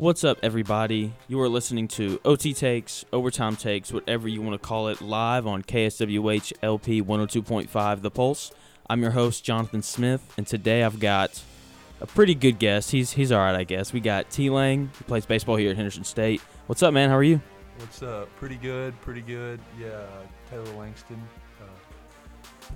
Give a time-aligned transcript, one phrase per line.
[0.00, 1.12] What's up, everybody?
[1.28, 5.46] You are listening to OT Takes, Overtime Takes, whatever you want to call it, live
[5.46, 8.50] on KSWH LP 102.5 The Pulse.
[8.88, 11.42] I'm your host, Jonathan Smith, and today I've got
[12.00, 12.92] a pretty good guest.
[12.92, 13.92] He's he's all right, I guess.
[13.92, 16.40] We got T Lang, who plays baseball here at Henderson State.
[16.66, 17.10] What's up, man?
[17.10, 17.38] How are you?
[17.76, 18.34] What's up?
[18.36, 19.60] Pretty good, pretty good.
[19.78, 20.06] Yeah,
[20.48, 21.22] Taylor Langston.
[21.60, 22.72] Uh,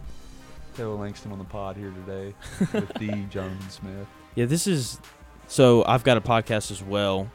[0.77, 2.35] Taylor Langston on the pod here today
[2.75, 4.09] with the Jonathan Smith.
[4.35, 5.01] Yeah, this is
[5.47, 7.31] so I've got a podcast as well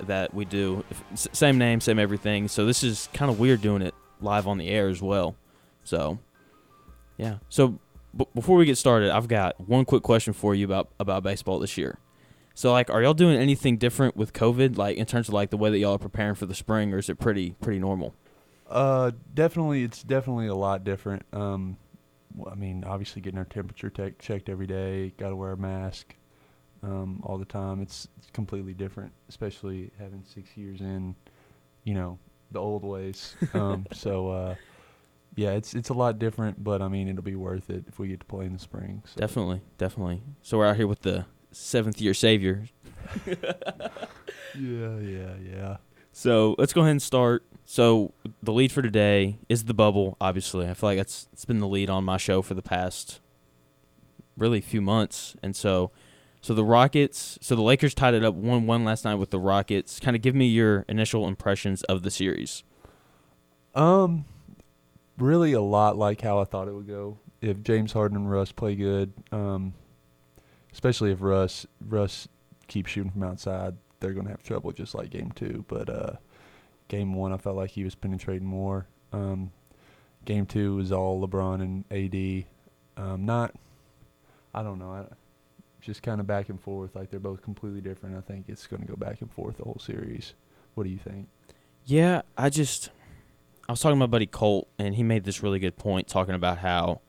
[0.00, 0.84] that we do.
[1.14, 2.48] Same name, same everything.
[2.48, 5.36] So this is kind of weird doing it live on the air as well.
[5.84, 6.18] So,
[7.16, 7.38] yeah.
[7.48, 7.78] So
[8.16, 11.58] b- before we get started, I've got one quick question for you about about baseball
[11.58, 11.98] this year.
[12.54, 15.56] So like, are y'all doing anything different with COVID, like in terms of like the
[15.56, 18.14] way that y'all are preparing for the spring, or is it pretty pretty normal?
[18.68, 21.24] Uh, definitely, it's definitely a lot different.
[21.32, 21.76] Um,
[22.50, 25.12] I mean, obviously getting our temperature tech checked every day.
[25.16, 26.14] Got to wear a mask
[26.84, 27.80] um, all the time.
[27.80, 31.14] It's, it's completely different, especially having six years in,
[31.84, 32.18] you know,
[32.50, 33.34] the old ways.
[33.54, 34.54] Um, so, uh,
[35.36, 38.08] yeah, it's it's a lot different, but I mean, it'll be worth it if we
[38.08, 39.02] get to play in the spring.
[39.04, 39.20] So.
[39.20, 40.22] Definitely, definitely.
[40.42, 42.68] So we're out here with the seventh year savior,
[43.26, 45.76] Yeah, yeah, yeah.
[46.12, 47.44] So let's go ahead and start.
[47.64, 48.12] So
[48.42, 50.16] the lead for today is the bubble.
[50.20, 53.20] Obviously, I feel like that's it's been the lead on my show for the past
[54.36, 55.36] really few months.
[55.42, 55.90] And so,
[56.44, 57.38] so the Rockets.
[57.40, 59.98] So the Lakers tied it up one one last night with the Rockets.
[59.98, 62.62] Kind of give me your initial impressions of the series.
[63.74, 64.26] Um,
[65.16, 67.16] really a lot like how I thought it would go.
[67.40, 69.72] If James Harden and Russ play good, um,
[70.70, 72.28] especially if Russ Russ
[72.68, 75.64] keeps shooting from outside, they're gonna have trouble just like game two.
[75.66, 76.12] But uh,
[76.88, 78.86] game one, I felt like he was penetrating more.
[79.14, 79.50] Um,
[80.26, 83.02] game two was all LeBron and AD.
[83.02, 83.54] Um, not,
[84.52, 85.06] I don't know, I,
[85.84, 86.96] just kind of back and forth.
[86.96, 88.16] Like they're both completely different.
[88.16, 90.34] I think it's gonna go back and forth the whole series.
[90.74, 91.28] What do you think?
[91.84, 92.90] Yeah, I just
[93.68, 96.34] I was talking to my buddy Colt, and he made this really good point talking
[96.34, 97.00] about how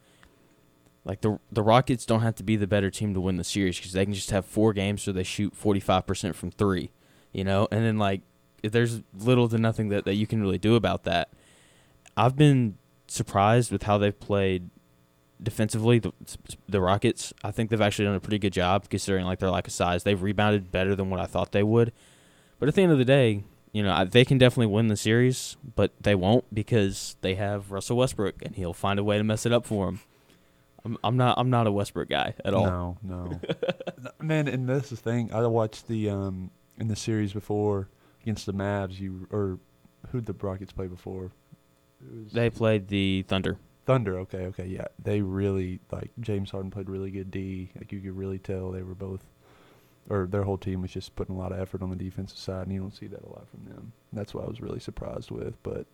[1.06, 3.78] like the the Rockets don't have to be the better team to win the series
[3.78, 6.92] because they can just have four games where they shoot forty five percent from three,
[7.32, 8.22] you know, and then like
[8.62, 11.30] there's little to nothing that, that you can really do about that.
[12.18, 14.70] I've been surprised with how they've played
[15.42, 16.00] defensively.
[16.00, 16.12] The,
[16.68, 19.68] the Rockets, I think they've actually done a pretty good job considering like their lack
[19.68, 20.04] of size.
[20.04, 21.92] They've rebounded better than what I thought they would.
[22.60, 24.96] But at the end of the day, you know, I- they can definitely win the
[24.98, 29.24] series, but they won't because they have Russell Westbrook, and he'll find a way to
[29.24, 30.00] mess it up for them.
[30.86, 31.38] I'm, I'm not.
[31.40, 32.66] I'm not a Westbrook guy at all.
[32.66, 33.42] No, no.
[34.22, 35.34] Man, and this is the thing.
[35.34, 37.90] I watched the um in the series before
[38.22, 39.00] against the Mavs.
[39.00, 39.58] You or
[40.12, 41.32] who'd the Rockets play before?
[42.32, 43.58] They played the Thunder.
[43.86, 44.20] Thunder.
[44.20, 44.86] Okay, okay, yeah.
[45.02, 47.70] They really like James Harden played really good D.
[47.76, 49.26] Like you could really tell they were both,
[50.10, 52.64] or their whole team was just putting a lot of effort on the defensive side,
[52.68, 53.92] and you don't see that a lot from them.
[54.14, 55.62] That's what I was really surprised with.
[55.64, 55.86] But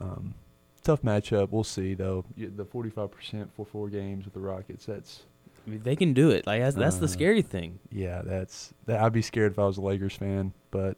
[0.00, 0.34] um,
[0.82, 1.50] tough matchup.
[1.50, 2.24] We'll see though.
[2.36, 4.86] The forty-five percent for four games with the Rockets.
[4.86, 5.22] That's
[5.66, 6.44] I mean, they can do it.
[6.44, 7.78] Like that's, that's the Uh, scary thing.
[7.92, 9.00] Yeah, that's that.
[9.00, 10.96] I'd be scared if I was a Lakers fan, but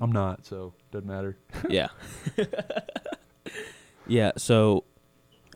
[0.00, 1.36] I'm not, so doesn't matter.
[1.68, 1.88] yeah.
[4.06, 4.32] yeah.
[4.36, 4.84] So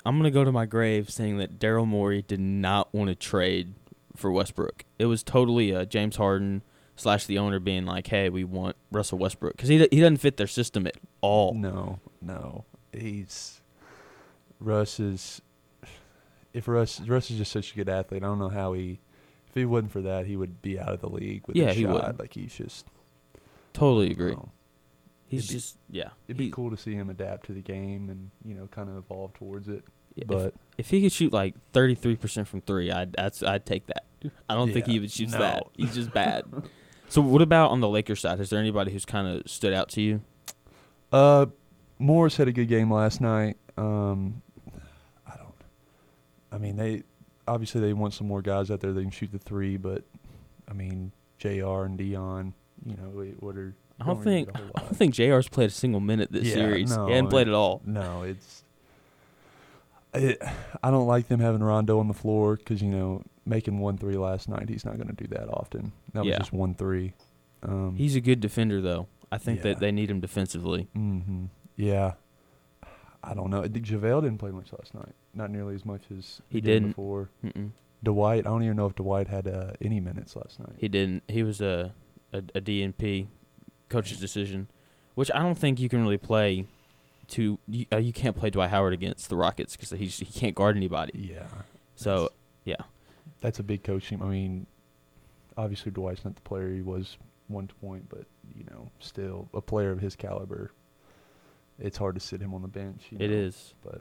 [0.04, 3.74] I'm gonna go to my grave saying that Daryl Morey did not want to trade
[4.16, 4.84] for Westbrook.
[4.98, 6.62] It was totally uh, James Harden
[6.96, 10.36] slash the owner being like, "Hey, we want Russell Westbrook" because he he doesn't fit
[10.36, 11.54] their system at all.
[11.54, 13.60] No, no, he's
[14.60, 15.40] Russ is.
[16.52, 18.98] If Russ Russ is just such a good athlete, I don't know how he.
[19.48, 21.82] If he wasn't for that, he would be out of the league with Yeah, he
[21.82, 21.92] shot.
[22.08, 22.18] would.
[22.18, 22.86] Like he's just.
[23.72, 24.32] Totally agree.
[24.32, 24.50] know.
[25.32, 26.10] He's It'd be- just yeah.
[26.28, 28.96] It'd be cool to see him adapt to the game and you know kind of
[28.98, 29.82] evolve towards it.
[30.14, 34.04] if- But if he could shoot like 33% from 3, I'd that's I'd take that.
[34.48, 35.38] I don't think he even shoots no.
[35.38, 35.64] that.
[35.74, 36.44] He's just bad.
[37.08, 38.38] so what about on the Lakers side?
[38.40, 40.20] Is there anybody who's kind of stood out to you?
[41.10, 41.46] Uh,
[41.98, 43.56] Morris had a good game last night.
[43.78, 44.42] Um,
[45.26, 45.54] I don't.
[46.52, 47.04] I mean, they
[47.48, 50.04] obviously they want some more guys out there that can shoot the three, but
[50.68, 51.84] I mean, Jr.
[51.84, 52.54] and Dion,
[52.84, 53.08] you know,
[53.40, 56.00] what are I don't think get a whole I don't think JR's played a single
[56.00, 56.96] minute this Yeah, series.
[56.96, 57.80] no, he hadn't played it- at all.
[57.84, 58.64] No, it's.
[60.14, 60.42] It,
[60.82, 64.16] I don't like them having Rondo on the floor because you know making one three
[64.16, 64.68] last night.
[64.68, 65.92] He's not going to do that often.
[66.12, 66.32] That Yeah.
[66.32, 67.14] was just one three.
[67.62, 69.06] Um, He's a good defender though.
[69.30, 69.62] I think Yeah.
[69.72, 70.88] that they need him defensively.
[70.92, 72.14] hmm Yeah.
[73.24, 73.62] I don't know.
[73.62, 75.14] JaVale didn't play much last night.
[75.32, 76.88] Not nearly as much as He did didn't.
[76.88, 77.30] before.
[77.44, 77.70] Mm-mm.
[78.02, 80.74] Dwight, I don't even know if Dwight had uh, any minutes last night.
[80.76, 81.22] He didn't.
[81.28, 81.94] He was a
[82.34, 83.28] a, a DNP
[83.92, 84.68] coach's decision,
[85.14, 86.66] which I don't think you can really play.
[87.28, 90.54] To you, uh, you can't play Dwight Howard against the Rockets because he he can't
[90.54, 91.30] guard anybody.
[91.32, 91.46] Yeah.
[91.94, 92.30] So
[92.64, 92.82] that's,
[93.42, 94.22] that's a big coaching.
[94.22, 94.66] I mean,
[95.56, 97.18] obviously Dwight's not the player he was
[97.48, 98.24] one point, but
[98.56, 100.72] you know, still a player of his caliber,
[101.78, 103.02] it's hard to sit him on the bench.
[103.12, 103.74] It know, is.
[103.82, 104.00] but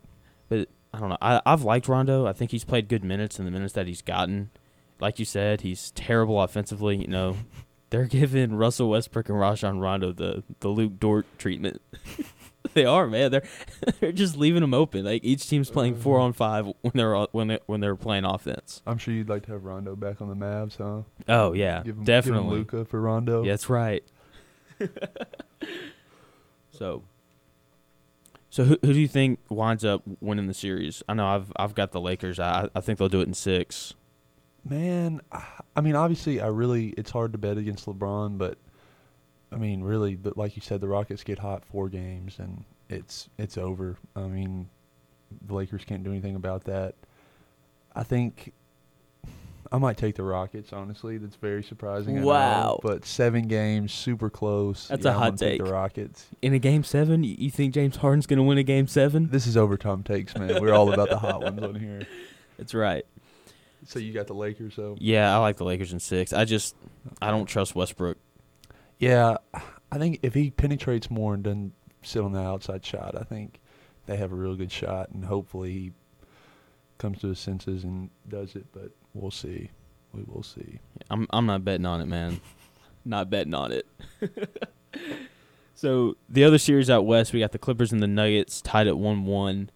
[0.93, 1.17] I don't know.
[1.21, 2.25] I, I've liked Rondo.
[2.25, 4.51] I think he's played good minutes in the minutes that he's gotten.
[4.99, 6.97] Like you said, he's terrible offensively.
[6.97, 7.37] You know,
[7.91, 11.81] they're giving Russell Westbrook and Rajon Rondo the, the Luke Dort treatment.
[12.73, 13.31] they are, man.
[13.31, 13.43] They're
[13.99, 15.05] they're just leaving them open.
[15.05, 16.25] Like each team's playing four uh-huh.
[16.25, 18.81] on five when they're when they when they're playing offense.
[18.87, 21.03] I'm sure you'd like to have Rondo back on the Mavs, huh?
[21.27, 22.59] Oh yeah, Give him, definitely.
[22.59, 23.43] Luka for Rondo.
[23.43, 24.03] Yeah, that's right.
[26.71, 27.03] so,
[28.49, 31.03] so who, who do you think winds up winning the series?
[31.09, 32.39] I know I've I've got the Lakers.
[32.39, 33.95] I I think they'll do it in six.
[34.63, 35.21] Man,
[35.75, 38.57] I mean, obviously, I really it's hard to bet against LeBron, but
[39.51, 43.57] I mean, really, like you said, the Rockets get hot four games and it's it's
[43.57, 43.97] over.
[44.15, 44.69] I mean,
[45.47, 46.93] the Lakers can't do anything about that.
[47.95, 48.53] I think
[49.71, 50.71] I might take the Rockets.
[50.73, 52.17] Honestly, that's very surprising.
[52.17, 52.79] I know, Wow.
[52.83, 54.87] but seven games, super close.
[54.89, 55.63] That's Yeah, a hot take.
[55.63, 56.27] The Rockets.
[56.43, 59.29] In a game seven, you, you think James Harden's gonna win a game seven?
[59.31, 60.61] This is overtime takes, man.
[60.61, 62.05] We're all about the hot ones on here.
[62.57, 63.05] That's right.
[63.85, 66.33] So you got the Lakers, so Yeah, I like the Lakers in six.
[66.33, 66.75] I just
[67.21, 68.17] I don't trust Westbrook.
[68.99, 69.37] Yeah,
[69.91, 71.73] I think if he penetrates more and doesn't
[72.03, 73.59] sit on the outside shot, I think
[74.05, 75.91] they have a real good shot, and hopefully he
[76.97, 78.67] comes to his senses and does it.
[78.71, 79.71] But we'll see.
[80.13, 80.79] We will see.
[81.09, 82.41] I'm I'm not betting on it, man.
[83.05, 83.87] not betting on it.
[85.73, 88.97] so the other series out west, we got the Clippers and the Nuggets tied at
[88.97, 89.71] one one,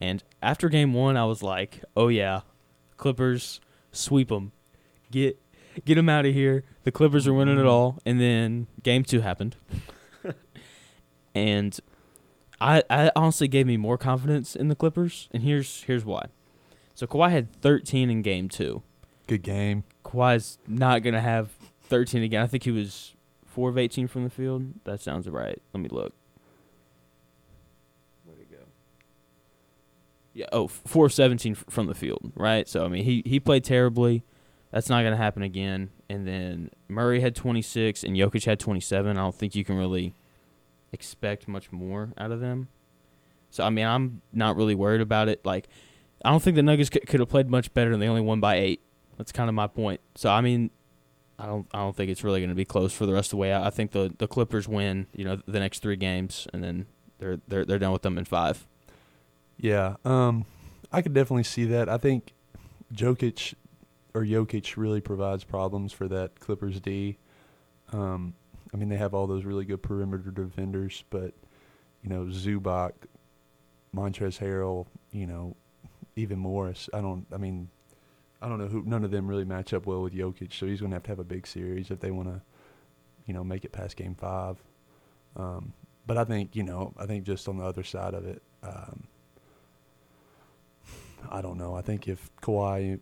[0.00, 2.42] and after game one, I was like, oh yeah,
[2.96, 3.60] Clippers
[3.92, 4.52] sweep them,
[5.10, 5.38] get
[5.84, 6.64] get them out of here.
[6.84, 9.56] The Clippers are winning it all, and then game two happened,
[11.34, 11.78] and
[12.60, 16.26] I I honestly gave me more confidence in the Clippers, and here's here's why.
[16.94, 18.82] So Kawhi had 13 in game two.
[19.26, 19.84] Good game.
[20.04, 21.50] Kawhi's not gonna have
[21.82, 22.42] 13 again.
[22.42, 23.14] I think he was
[23.44, 24.84] four of 18 from the field.
[24.84, 25.60] That sounds right.
[25.72, 26.12] Let me look.
[28.24, 28.58] Where'd it go?
[30.36, 30.44] Yeah.
[30.52, 32.30] Oh, four of 17 f- from the field.
[32.36, 32.68] Right.
[32.68, 34.22] So I mean, he he played terribly.
[34.70, 35.88] That's not gonna happen again.
[36.10, 39.16] And then Murray had 26 and Jokic had 27.
[39.16, 40.14] I don't think you can really
[40.92, 42.68] expect much more out of them.
[43.50, 45.42] So I mean, I'm not really worried about it.
[45.46, 45.68] Like,
[46.22, 48.38] I don't think the Nuggets could, could have played much better, and they only won
[48.38, 48.82] by eight.
[49.16, 50.02] That's kind of my point.
[50.16, 50.70] So I mean,
[51.38, 53.30] I don't I don't think it's really going to be close for the rest of
[53.30, 53.54] the way.
[53.54, 56.84] I, I think the the Clippers win, you know, the next three games, and then
[57.20, 58.66] they're they're they're done with them in five.
[59.58, 59.96] Yeah.
[60.04, 60.44] Um,
[60.92, 61.88] I could definitely see that.
[61.88, 62.32] I think
[62.92, 63.54] Jokic
[64.14, 67.18] or Jokic really provides problems for that Clippers D.
[67.92, 68.34] Um,
[68.72, 71.34] I mean, they have all those really good perimeter defenders, but
[72.02, 72.92] you know, Zubac,
[73.94, 75.56] Montrezl Harrell, you know,
[76.14, 76.88] even Morris.
[76.92, 77.26] I don't.
[77.32, 77.68] I mean,
[78.40, 78.82] I don't know who.
[78.84, 81.10] None of them really match up well with Jokic, so he's going to have to
[81.10, 82.40] have a big series if they want to,
[83.26, 84.56] you know, make it past Game Five.
[85.36, 85.72] Um,
[86.06, 88.42] but I think you know, I think just on the other side of it.
[88.62, 89.04] Um,
[91.30, 91.74] I don't know.
[91.74, 92.98] I think if Kawhi,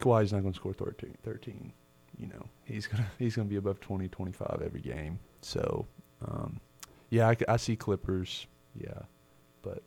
[0.00, 1.72] Kawhi's not going to score 13, 13,
[2.18, 5.18] you know, he's gonna he's gonna be above 20, 25 every game.
[5.42, 5.86] So,
[6.26, 6.60] um,
[7.10, 8.46] yeah, I see Clippers.
[8.76, 9.02] Yeah,
[9.62, 9.82] but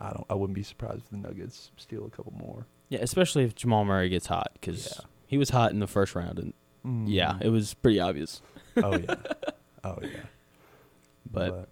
[0.00, 0.24] I don't.
[0.30, 2.66] I wouldn't be surprised if the Nuggets steal a couple more.
[2.88, 5.04] Yeah, especially if Jamal Murray gets hot because Yeah.
[5.26, 6.38] he was hot in the first round,
[6.84, 7.42] and yeah, Mm.
[7.42, 8.42] it was pretty obvious.
[8.76, 9.14] oh yeah.
[9.84, 10.08] Oh yeah.
[11.30, 11.68] But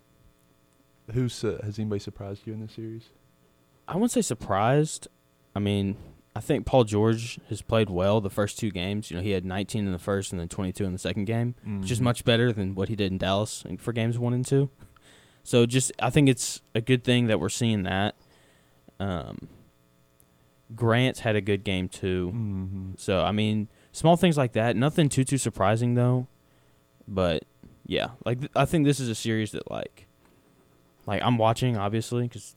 [1.12, 3.04] who's uh, has anybody surprised you in this series?
[3.88, 5.08] I wouldn't say surprised.
[5.56, 5.96] I mean,
[6.36, 9.10] I think Paul George has played well the first two games.
[9.10, 11.54] You know, he had 19 in the first and then 22 in the second game.
[11.80, 12.02] which is Mhm.
[12.04, 14.70] much better than what he did in Dallas for games one and two.
[15.42, 18.14] So just I think it's a good thing that we're seeing that.
[19.00, 19.48] Um,
[20.74, 22.30] Grant's had a good game too.
[22.34, 23.00] Mhm.
[23.00, 24.76] So I mean, small things like that.
[24.76, 26.26] Nothing too too surprising though.
[27.08, 27.44] But
[27.86, 30.06] yeah, like th- I think this is a series that like,
[31.06, 32.54] like I'm watching obviously because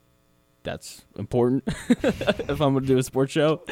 [0.63, 3.63] that's important if I'm gonna do a sports show.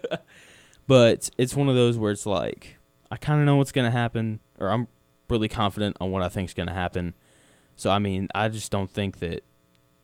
[0.86, 2.78] but it's one of those where it's like
[3.10, 4.88] I kind of know what's gonna happen, or I'm
[5.28, 7.14] really confident on what I think's gonna happen.
[7.76, 9.44] So I mean, I just don't think that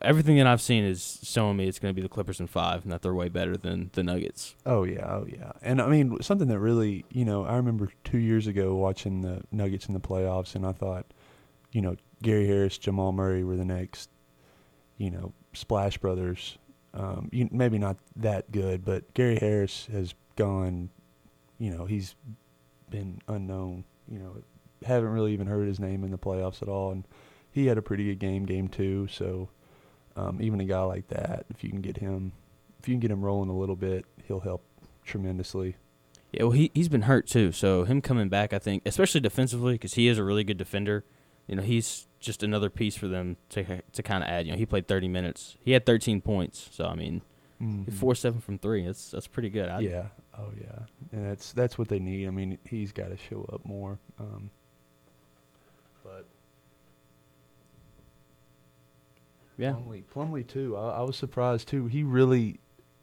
[0.02, 2.92] everything that I've seen is showing me it's gonna be the Clippers in five, and
[2.92, 4.56] that they're way better than the Nuggets.
[4.64, 5.52] Oh yeah, oh yeah.
[5.62, 9.42] And I mean something that really, you know, I remember 2 years ago watching the
[9.50, 11.06] Nuggets in the playoffs and I thought,
[11.72, 14.10] you know, Gary Harris, Jamal Murray were the next,
[14.96, 16.58] you know, Splash Brothers.
[16.94, 20.90] Um, you, maybe not that good, but Gary Harris has gone,
[21.58, 22.14] you know, he's
[22.90, 23.84] been unknown.
[24.08, 24.36] You know,
[24.84, 27.04] haven't really even heard his name in the playoffs at all, and
[27.50, 29.08] he had a pretty good game, game two.
[29.08, 29.50] So
[30.16, 32.32] um, even a guy like that, if you can get him,
[32.78, 34.64] if you can get him rolling a little bit, he'll help
[35.04, 35.76] tremendously.
[36.32, 37.52] Yeah, well, he he's been hurt too.
[37.52, 41.04] So him coming back, I think, especially defensively, because he is a really good defender.
[41.46, 44.44] You know, he's just another piece for them to to kind of add.
[44.46, 45.56] You know, he played 30 minutes.
[45.64, 46.68] He had 13 points.
[46.72, 47.22] So I mean,
[47.62, 47.90] Mhm.
[47.94, 48.84] four seven from three.
[48.84, 49.68] That's that's pretty good.
[49.70, 50.08] I, yeah.
[50.38, 50.80] Oh yeah.
[51.12, 52.26] And that's that's what they need.
[52.26, 53.98] I mean, he's got to show up more.
[54.20, 54.50] Um,
[56.04, 56.26] but
[59.56, 59.72] yeah.
[59.72, 60.76] Plumlee, Plumlee too.
[60.76, 61.86] I, I was surprised too.
[61.86, 62.60] He really,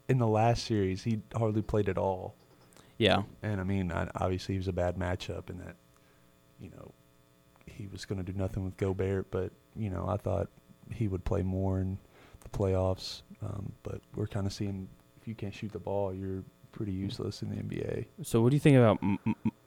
[0.08, 2.36] in the last series, he hardly played at all.
[2.98, 3.22] Yeah.
[3.42, 5.74] And I mean, I, obviously, he was a bad matchup in that,
[6.60, 6.92] you know,
[7.76, 9.30] he was going to do nothing with Gobert.
[9.30, 10.48] But you know, I thought
[10.92, 11.98] he would play more in
[12.40, 13.22] the playoffs.
[13.42, 14.88] Um, but we're kind of seeing
[15.20, 18.06] if you can't shoot the ball, you're pretty useless in the NBA.
[18.22, 18.98] So what do you think about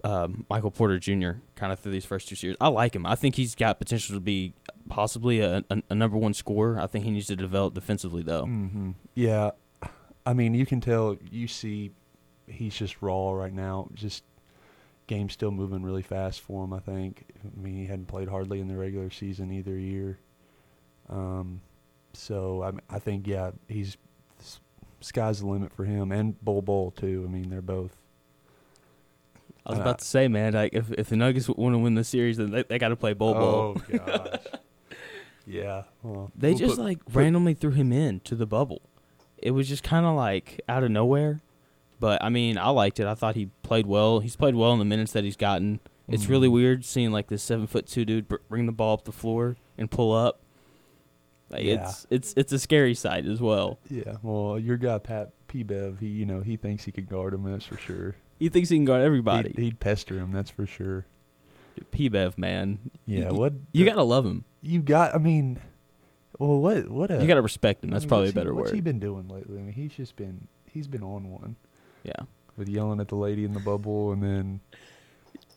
[0.04, 1.32] uh, Michael Porter Jr.
[1.56, 2.58] kind of through these first two series?
[2.60, 3.06] I like him.
[3.06, 4.54] I think he's got potential to be
[4.90, 6.80] possibly a, a, a number one scorer.
[6.80, 8.44] I think he needs to develop defensively though.
[8.46, 8.92] Mm-hmm.
[9.16, 9.52] Yeah,
[10.26, 11.18] I mean, you can tell.
[11.32, 11.92] You see,
[12.46, 13.90] he's just raw right now.
[13.94, 14.24] Just
[15.08, 16.74] game's still moving really fast for him.
[16.74, 17.26] I think.
[17.44, 20.20] I mean, he hadn't played hardly in the regular season either year.
[21.10, 21.62] Um,
[22.14, 23.98] so I, I think yeah, he's
[25.00, 27.24] sky's the limit for him and Bol Bol too.
[27.28, 27.96] I mean, they're both.
[29.66, 31.96] I was Uh, about to say, man, like if if the Nuggets want to win
[31.96, 33.78] the series, then they, they got to play Bol Bol.
[33.92, 34.40] Oh gosh.
[35.46, 35.84] yeah.
[36.04, 38.82] Well, They we'll just put- like put- randomly threw him in to the bubble.
[39.38, 41.42] It was just kind of like out of nowhere.
[42.00, 43.08] But I mean, I liked it.
[43.08, 44.20] I thought he played well.
[44.20, 45.80] He's played well in the minutes that he's gotten.
[46.08, 46.52] It's really Mhm.
[46.54, 49.90] weird seeing like this seven foot two dude bring the ball up the floor and
[49.92, 50.42] pull up.
[51.50, 51.88] Like Yeah.
[51.90, 53.80] it's it's it's a scary sight as well.
[53.90, 54.18] Yeah.
[54.22, 55.64] Well, your guy Pat P.
[55.64, 57.44] Bev, he you know he thinks he could guard him.
[57.44, 58.16] That's for sure.
[58.40, 59.50] He thinks he can guard everybody.
[59.56, 60.32] He'd, he'd pester him.
[60.32, 61.06] That's for sure.
[61.92, 62.80] P-Bev, man.
[63.06, 63.30] Yeah.
[63.30, 64.46] You- what You gotta love him.
[64.62, 65.14] you got?
[65.14, 65.60] I mean,
[66.40, 67.92] well, what what a You gotta respect him.
[67.92, 68.84] I That's mean, probably a what's he- better What's he word.
[68.84, 69.58] been doing lately?
[69.60, 71.56] I mean, he's just been he's been on one
[72.04, 72.26] Yeah,
[72.56, 74.60] with yelling at the lady in the bubble, and then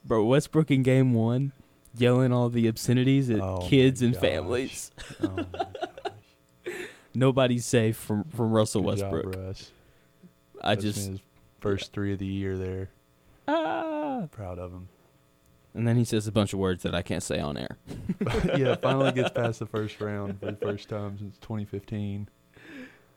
[0.04, 0.24] bro.
[0.24, 1.52] Westbrook in game one,
[1.96, 4.20] yelling all the obscenities at Oh kids and gosh.
[4.22, 4.90] families.
[5.22, 6.74] oh my gosh,
[7.14, 9.36] Nobody's safe from from Russell good job, Westbrook.
[9.36, 9.70] Russ.
[10.62, 11.10] I That's just
[11.60, 12.90] first three of the year there.
[13.48, 14.26] ah.
[14.30, 14.88] Proud of him.
[15.72, 17.78] And then he says a bunch of words that I can't say on air.
[18.56, 22.28] yeah, finally gets past the first round for the first time since 2015.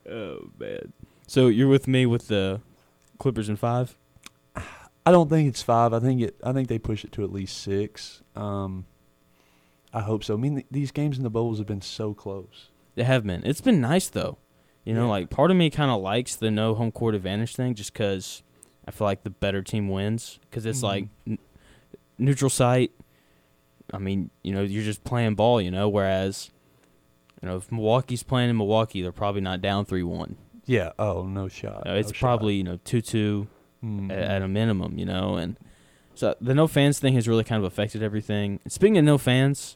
[0.09, 0.93] Oh man.
[1.27, 2.61] So you're with me with the
[3.23, 3.97] Clippers in five?
[5.05, 5.93] I don't think it's five.
[5.93, 6.35] I think it.
[6.43, 8.21] I think they push it to at least six.
[8.35, 8.85] Um,
[9.93, 10.33] I hope so.
[10.33, 12.67] I mean, th- these games in the bubbles have been so close.
[12.95, 13.41] They have been.
[13.45, 14.39] It's been nice though.
[14.83, 15.11] You know, Yeah.
[15.11, 18.43] like part of me kind of likes the no home court advantage thing, just because
[18.85, 20.39] I feel like the better team wins.
[20.49, 20.83] Because it's Mhm.
[20.83, 21.39] like n-
[22.17, 22.91] neutral site.
[23.93, 25.61] I mean, you know, you're just playing ball.
[25.61, 26.51] You know, whereas,
[27.41, 30.35] you know, if Milwaukee's playing in Milwaukee, they're probably not down three one.
[30.65, 30.91] Yeah.
[30.99, 31.83] Oh, no shot.
[31.85, 32.19] it's no shot.
[32.19, 33.47] probably you know two two
[33.83, 34.11] Mhm.
[34.11, 35.57] at, a minimum, you know, and
[36.15, 38.59] so the no fans thing has really kind of affected everything.
[38.63, 39.75] And speaking of no fans,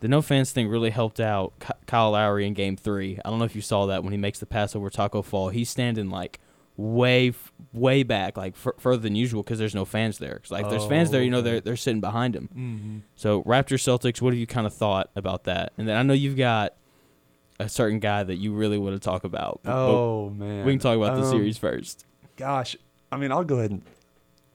[0.00, 1.52] the no fans thing really helped out
[1.86, 3.18] Kyle Lowry in Game Three.
[3.24, 5.48] I don't know if you saw that when he makes the pass over Taco Fall.
[5.48, 6.38] He's standing like
[6.76, 7.32] way
[7.72, 10.38] way back, like f- further than usual, because there's no fans there.
[10.38, 12.48] 'Cause, like if there's fans there, you know Oh, they're they're sitting behind him.
[12.56, 13.02] Mhm.
[13.16, 15.72] So Raptors Celtics, what have you kind of thought about that?
[15.76, 16.74] And then I know you've got
[17.60, 19.60] a certain guy that you really want to talk about.
[19.62, 20.64] but Oh man.
[20.64, 22.06] we can talk about the Um, series first.
[22.36, 22.76] Gosh,
[23.12, 23.82] I mean, I'll go ahead and.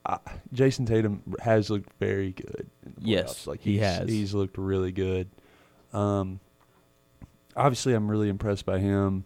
[0.07, 0.17] Uh,
[0.53, 2.69] Jayson Tatum has looked very good.
[2.85, 4.07] In the Yes, like he has.
[4.07, 5.29] He's looked really good.
[5.93, 6.39] Um,
[7.55, 9.25] obviously, I'm really impressed by him.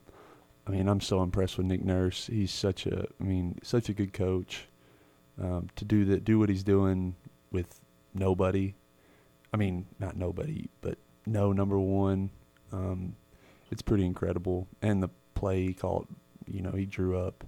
[0.66, 2.28] I mean, I'm so impressed with Nick Nurse.
[2.28, 4.68] He's such a, I mean, such a good coach.
[5.42, 7.16] Um, to do that, do what he's doing
[7.52, 7.80] with
[8.14, 8.76] nobody.
[9.54, 12.30] I mean, not nobody, but no number one.
[12.72, 13.16] Um,
[13.72, 14.68] it's pretty incredible.
[14.82, 16.08] And the play he called,
[16.46, 17.44] you know, he drew up.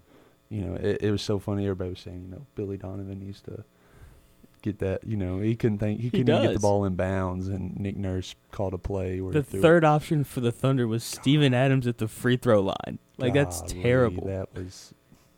[0.50, 1.64] You know, it, it was so funny.
[1.64, 3.64] Everybody was saying, you know, Billy Donovan needs to
[4.62, 5.06] get that.
[5.06, 7.96] You know, he couldn't think he couldn't even get the ball in bounds, and Nick
[7.96, 9.62] Nurse called a play where The he threw it.
[9.64, 13.00] third option for the Thunder was Steven Adams at the free throw line.
[13.18, 14.28] Like that's Golly, terrible.
[14.28, 14.94] That was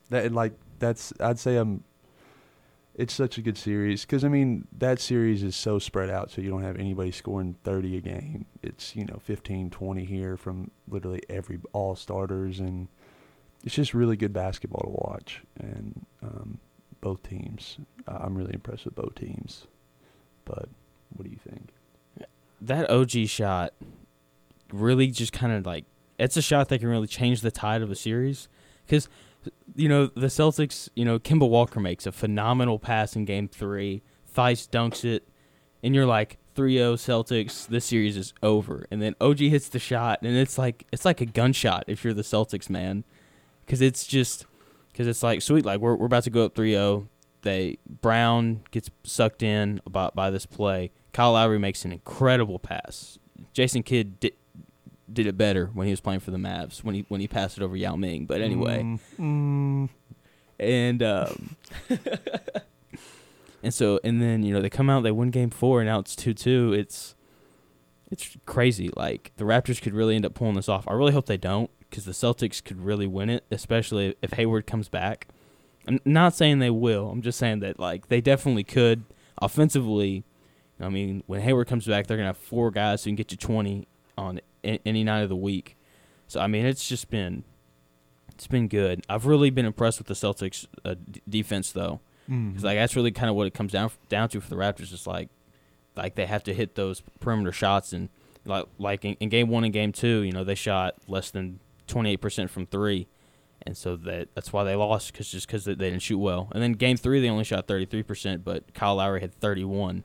[0.10, 1.84] that like that's I'd say I'm.
[2.95, 6.41] It's such a good series because I mean that series is so spread out, so
[6.41, 8.45] you don't have anybody scoring 30 a game.
[8.62, 12.88] It's you know 15, 20 here from literally every all starters, and
[13.63, 15.41] it's just really good basketball to watch.
[15.59, 16.59] And um,
[17.01, 19.65] both teams, I'm really impressed with both teams.
[20.45, 20.69] But
[21.15, 21.71] what do you think?
[22.63, 23.73] that OG shot
[24.71, 25.85] really just kind of like
[26.17, 28.47] it's a shot that can really change the tide of a series
[28.85, 29.09] because
[29.75, 34.01] you know the Celtics you know Kemba Walker makes a phenomenal pass in game 3
[34.33, 35.27] Theis dunks it
[35.81, 40.19] and you're like 3-0 Celtics this series is over and then OG hits the shot
[40.21, 43.03] and it's like it's like a gunshot if you're the Celtics man
[43.67, 44.45] cuz it's just
[44.93, 47.07] cuz it's like sweet like we're we're about to go up 3-0
[47.43, 50.91] they Brown gets sucked in by by this play.
[51.12, 53.19] Kyle Lowry makes an incredible pass.
[53.53, 54.31] Jason Kidd
[55.12, 57.57] did it better when he was playing for the Mavs when he when he passed
[57.57, 58.25] it over Yao Ming.
[58.25, 59.89] But anyway, Mm, mm,
[60.60, 61.55] and um,
[63.63, 66.00] and so and then you know they come out they win game four and now
[66.00, 66.74] it's two two.
[66.74, 67.15] It's
[68.12, 68.89] it's crazy.
[68.95, 70.88] Like the Raptors could really end up pulling this off.
[70.88, 74.67] I really hope they don't because the Celtics could really win it, especially if Hayward
[74.67, 75.27] comes back.
[75.88, 77.10] I'm not saying they will.
[77.10, 79.03] I'm just saying that like they definitely could
[79.41, 80.24] offensively.
[80.79, 83.38] I mean, when Hayward comes back, they're gonna have four guys who can get you
[83.38, 85.77] 20 on any night of the week.
[86.27, 87.43] So I mean, it's just been
[88.34, 89.05] it's been good.
[89.10, 92.00] I've really been impressed with the Celtics uh, d- defense though.
[92.29, 92.53] mm.
[92.55, 94.91] 'Cause, like that's really kind of what it comes down down to for the Raptors.
[94.93, 95.29] Is like
[95.96, 98.10] like they have to hit those perimeter shots and
[98.46, 101.60] like like in, in game one and game two, you know, they shot less than
[101.88, 103.08] 28 percent from three,
[103.62, 106.48] and so that that's why they lost because just because they, they didn't shoot well.
[106.53, 110.03] And then game three, they only shot 33 percent, but Kyle Lowry had 31.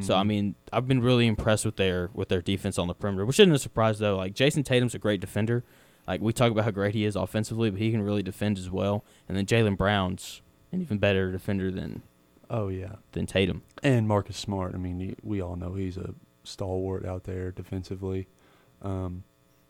[0.00, 0.26] So I Mm.
[0.26, 3.52] mean, I've been really impressed with their with their defense on the perimeter, which isn't
[3.52, 4.16] a surprise though.
[4.16, 5.62] Like Jayson Tatum's a great defender.
[6.08, 8.68] Like we talk about how great he is offensively, but he can really defend as
[8.70, 9.04] well.
[9.28, 10.40] And then Jaylen Brown's
[10.72, 12.02] an even better defender than
[12.50, 13.62] oh yeah, than Tatum.
[13.82, 14.74] and Marcus Smart.
[14.74, 18.26] I mean, we all know he's a stalwart out there defensively.
[18.82, 19.22] Um,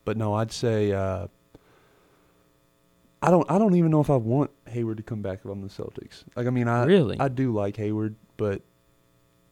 [0.06, 1.26] but no, I'd say uh,
[3.22, 3.50] I don't.
[3.50, 6.24] I don't even know if I want Hayward to come back if I'm the Celtics.
[6.36, 7.18] Like, I mean, I really?
[7.18, 8.62] I do like Hayward, but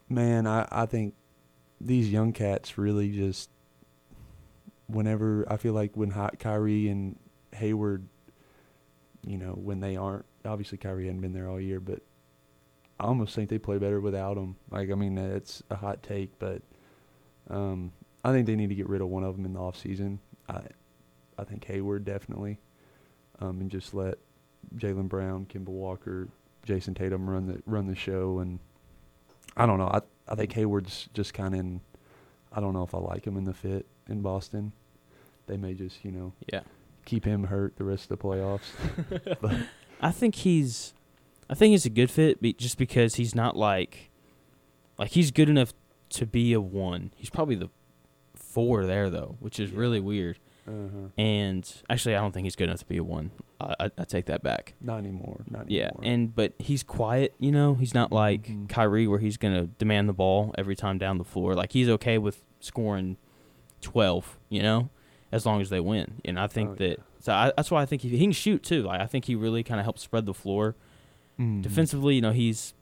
[0.08, 1.14] man, I, I think
[1.80, 3.50] these young cats really just
[4.86, 7.18] whenever I feel like when Hi- Kyrie and
[7.52, 8.06] Hayward,
[9.26, 12.00] you know, when they aren't obviously Kyrie hadn't been there all year, but
[13.00, 14.56] I almost think they play better without him.
[14.70, 16.62] Like I mean, it's a hot take, but
[17.50, 17.92] um,
[18.22, 20.20] I think they need to get rid of one of them in the off season.
[20.48, 20.60] I
[21.38, 22.60] I think Hayward definitely,
[23.40, 24.18] um, and just let
[24.76, 26.28] Jaylen Brown, Kemba Walker,
[26.64, 28.60] Jayson Tatum run the run the show, and
[29.56, 29.88] I don't know.
[29.88, 31.80] I I think Hayward's just kind of in.
[32.52, 34.72] I don't know if I like him in the fit in Boston.
[35.46, 36.60] They may just you know yeah.
[37.04, 39.38] keep him hurt the rest of the playoffs.
[39.40, 39.56] but
[40.00, 40.94] I think he's
[41.50, 44.10] I think he's a good fit be, just because he's not like
[44.98, 45.72] like he's good enough
[46.10, 47.12] to be a one.
[47.16, 47.68] He's probably the
[48.34, 49.78] four there though, which is Yeah.
[49.78, 50.38] really weird.
[50.66, 51.08] Uh-huh.
[51.18, 53.30] And actually, I don't think he's good enough to be a one.
[53.60, 54.74] I, I, I take that back.
[54.80, 55.42] not anymore.
[55.50, 56.00] Not Yeah, anymore.
[56.04, 57.34] and but he's quiet.
[57.38, 58.68] You know, he's not like Mhm.
[58.68, 61.54] Kyrie where he's gonna demand the ball every time down the floor.
[61.54, 63.16] Like he's okay with scoring
[63.80, 64.38] twelve.
[64.48, 64.88] You know,
[65.32, 66.20] as long as they win.
[66.24, 68.62] And I think Oh, that so I, that's why I think he, he can shoot
[68.62, 68.82] too.
[68.84, 70.76] Like I think he really kind of helps spread the floor
[71.38, 71.62] Mhm.
[71.62, 72.14] defensively.
[72.14, 72.72] You know, he's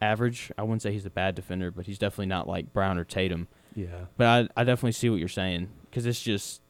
[0.00, 0.52] average.
[0.58, 3.48] I wouldn't say he's a bad defender, but he's definitely not like Brown or Tatum.
[3.74, 4.06] Yeah.
[4.16, 6.60] But I I definitely see what you're saying because it's just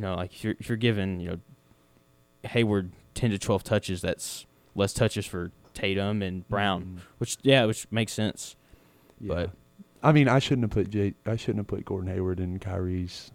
[0.00, 1.38] you know like if you're if you're given you know
[2.44, 7.00] Hayward ten to twelve touches, that's less touches for Tatum and Brown, Mhm.
[7.18, 8.56] which yeah, which makes sense.
[9.20, 9.28] Yeah.
[9.34, 9.50] But-
[10.02, 13.30] I mean, I shouldn't have put Jay, I shouldn't have put Gordon Hayward in Kyrie's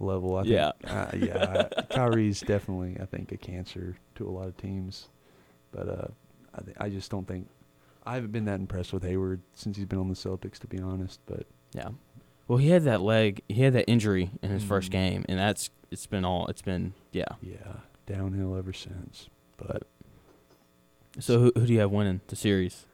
[0.00, 0.36] level.
[0.36, 0.72] I think, Yeah.
[0.84, 1.68] uh, yeah.
[1.90, 5.08] Kyrie's definitely, I think, a cancer to a lot of teams.
[5.70, 6.08] But uh,
[6.52, 7.48] I, th- I just don't think
[8.04, 10.80] I haven't been that impressed with Hayward since he's been on the Celtics, to be
[10.80, 11.20] honest.
[11.26, 11.90] But Yeah.
[12.46, 14.92] Well, he had that leg, he had that injury in his first Mhm.
[14.92, 17.24] game, and that's it's been all it's been yeah.
[17.40, 17.76] yeah,
[18.06, 19.28] downhill ever since.
[19.56, 19.84] But
[21.18, 22.86] So who who do you have winning the series?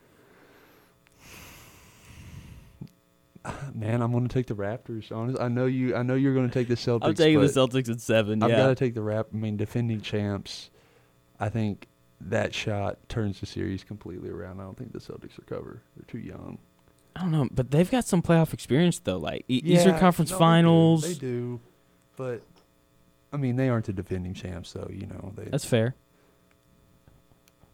[3.74, 5.10] man, I'm going to take the Raptors.
[5.10, 5.96] Honest, I know you.
[5.96, 7.00] I know you're going to take the Celtics.
[7.04, 8.42] I'm taking the Celtics at seven.
[8.42, 8.56] I've yeah.
[8.58, 9.28] got to take the rap.
[9.32, 10.70] I mean, defending champs.
[11.38, 11.86] I think
[12.20, 14.60] that shot turns the series completely around.
[14.60, 15.82] I don't think the Celtics recover.
[15.96, 16.58] They're too young.
[17.16, 19.18] I don't know, but they've got some playoff experience though.
[19.18, 20.44] Like e- Eastern Conference no, they do.
[20.44, 21.02] Finals.
[21.02, 21.60] They do,
[22.16, 22.42] but
[23.32, 25.44] I mean, they aren't the defending champs, so you know they.
[25.44, 25.94] That's fair.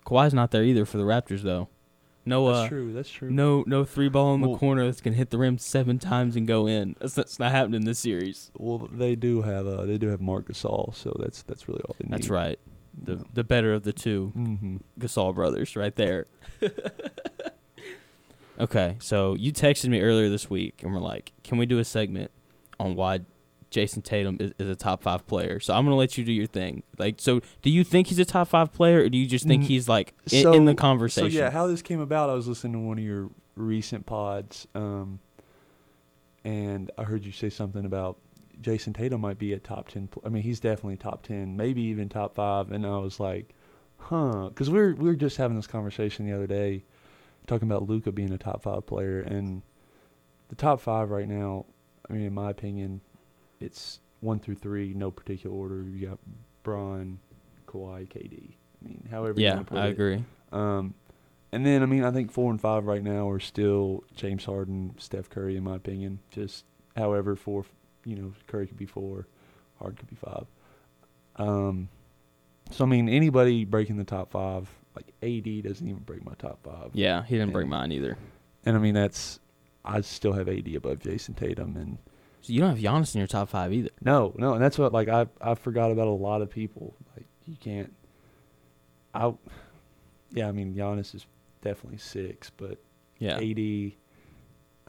[0.04, 1.68] Kawhi's not there either for the Raptors though.
[2.28, 2.92] No, that's uh, true.
[2.92, 3.30] That's true.
[3.30, 6.34] no, no three ball in the Well- corner that's gonna hit the rim seven times
[6.34, 6.96] and go in.
[6.98, 8.50] That's, that's not happening this series.
[8.58, 11.94] Well, they do have uh, they do have Marc Gasol, so that's that's really all
[12.00, 12.12] they need.
[12.12, 12.58] That's right.
[13.00, 14.76] The the better of the two Mm-hmm.
[14.98, 16.26] Gasol brothers, right there.
[18.58, 21.84] okay, so you texted me earlier this week and we're like, can we do a
[21.84, 22.30] segment
[22.78, 23.20] on why
[23.70, 25.60] Jayson Tatum is, is a top five player?
[25.60, 26.82] So I'm gonna let you do your thing.
[26.98, 29.64] Like, so do you think he's a top five player, or do you just think
[29.64, 31.30] Mm, he's like in, in the conversation?
[31.30, 34.66] So yeah, how this came about, I was listening to one of your recent pods,
[34.74, 35.20] um,
[36.44, 38.18] and I heard you say something about
[38.60, 40.06] Jayson Tatum might be a top ten.
[40.08, 42.70] Pl- I mean, he's definitely top ten, maybe even top five.
[42.72, 43.54] And I was like,
[43.98, 46.84] huh, because we're we were just having this conversation the other day,
[47.46, 49.62] talking about Luka being a top five player, and
[50.48, 51.66] the top five right now.
[52.08, 53.00] I mean, in my opinion,
[53.60, 55.82] it's one through three, no particular order.
[55.82, 56.18] You got
[56.62, 57.18] Bron,
[57.66, 58.54] Kawhi, KD.
[58.84, 59.90] I mean, however you yeah, want to put I it.
[59.90, 60.24] agree.
[60.52, 60.94] Um,
[61.52, 64.94] and then I mean I think four and five right now are still James Harden,
[64.98, 66.18] Steph Curry in my opinion.
[66.30, 66.64] Just
[66.96, 67.64] however four,
[68.04, 69.26] you know, Curry could be four,
[69.78, 70.46] Harden could be five.
[71.36, 71.88] Um,
[72.70, 76.58] so I mean anybody breaking the top five, like AD doesn't even break my top
[76.64, 76.90] five.
[76.94, 78.16] Yeah, he didn't break mine either.
[78.64, 79.38] And I mean that's
[79.84, 81.98] I still have AD above Jayson Tatum and
[82.42, 83.90] So you don't have Giannis in your top five either.
[84.02, 86.94] no, no, and that's what like I I forgot about a lot of people.
[87.16, 87.92] Like you can't.
[89.14, 89.32] I,
[90.32, 91.26] yeah, I mean Giannis is
[91.62, 92.78] definitely six, but
[93.18, 93.92] Yeah, AD,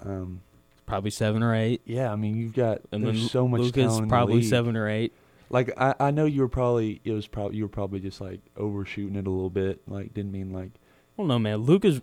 [0.06, 0.42] um,
[0.86, 1.82] probably seven or eight.
[1.86, 5.14] yeah, I mean you've got And there's so much Luka's talent probably seven or eight.
[5.50, 8.42] Like I I know you were probably it was probably you were probably just like
[8.58, 9.82] overshooting it a little bit.
[9.88, 10.72] Like didn't mean like
[11.16, 11.58] Well, no, man.
[11.60, 12.02] Luka's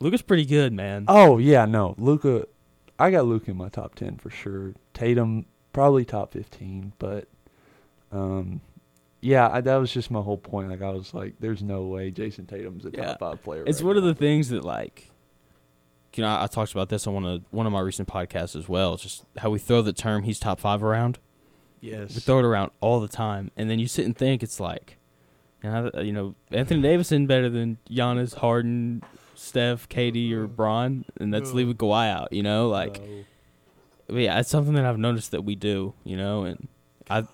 [0.00, 1.04] Luka's pretty good, man.
[1.08, 2.46] oh yeah no Luka,
[2.98, 4.74] I got Luka in my top ten for sure.
[4.92, 7.28] Tatum probably top fifteen, but
[8.12, 8.60] um.
[9.20, 10.68] Yeah, I, that was just my whole point.
[10.68, 13.86] Like I was like, "There's no way Jayson Tatum's a top five player." It's right
[13.86, 15.10] one of the things that like
[16.14, 18.54] you know, I, I talked about this on one of one of my recent podcasts
[18.54, 18.98] as well.
[18.98, 21.18] Just how we throw the term "he's top five around.
[21.84, 22.14] Yes.
[22.14, 24.96] We throw it around all the time, and then you sit and think it's like,
[25.62, 29.02] you know, Anthony Davison better than Giannis, Harden,
[29.34, 32.32] Steph, KD, or Bron, and that's leaving Kawhi out.
[32.32, 33.24] You know, like, No.
[34.06, 35.92] but yeah, it's something that I've noticed that we do.
[36.04, 36.68] You know, and
[37.10, 37.26] I, you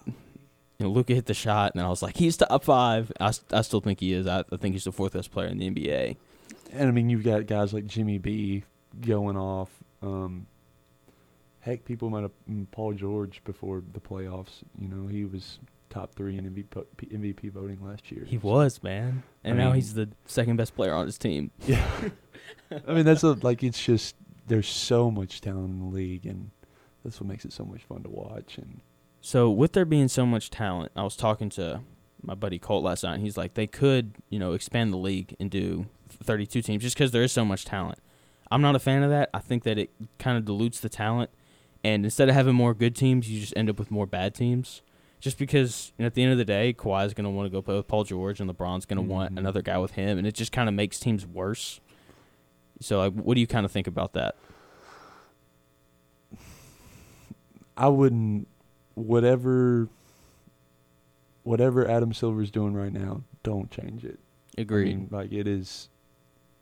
[0.81, 3.13] know, Luka hit the shot, and I was like, he's top five.
[3.21, 4.27] I, I still think he is.
[4.27, 6.17] I, I think he's the fourth best player in the NBA.
[6.73, 8.65] and I mean, you've got guys like Jimmy B
[9.01, 9.71] going off.
[10.03, 10.47] Um,
[11.61, 14.63] heck, people might have mm, Paul George before the playoffs.
[14.79, 15.59] You know, he was
[15.91, 18.25] top three in MVP, MVP voting last year.
[18.25, 21.19] He So- was man, and I now mean- he's the second best player on his
[21.19, 21.51] team.
[21.67, 21.85] Yeah.
[22.87, 24.15] I mean, that's a, like it's just
[24.47, 26.51] there's so much talent in the league, and
[27.05, 28.59] that's what makes it so much fun to watch.
[28.59, 28.81] And
[29.21, 31.81] So with there being so much talent, I was talking to
[32.23, 33.15] my buddy Colt last night.
[33.15, 35.87] And he's like, they could, you know, expand the league and do
[36.23, 37.99] 32 teams just because there is so much talent.
[38.51, 39.31] I'm not a fan of that.
[39.35, 41.31] I think that it kind of dilutes the talent,
[41.85, 44.83] and instead of having more good teams, you just end up with more bad teams.
[45.21, 47.51] Just because you know, at the end of the day, Kawhi's going to want to
[47.51, 49.39] go play with Paul George, and LeBron's going to want Mhm.
[49.39, 51.81] another guy with him, and it just kind of makes teams worse.
[52.81, 54.37] So, like, what do you kind of think about that?
[57.77, 58.49] I wouldn't
[58.95, 59.89] whatever
[61.43, 64.21] whatever Adam Silver's doing right now, don't change it.
[64.59, 64.91] Agreed.
[64.93, 65.89] I mean, like it is.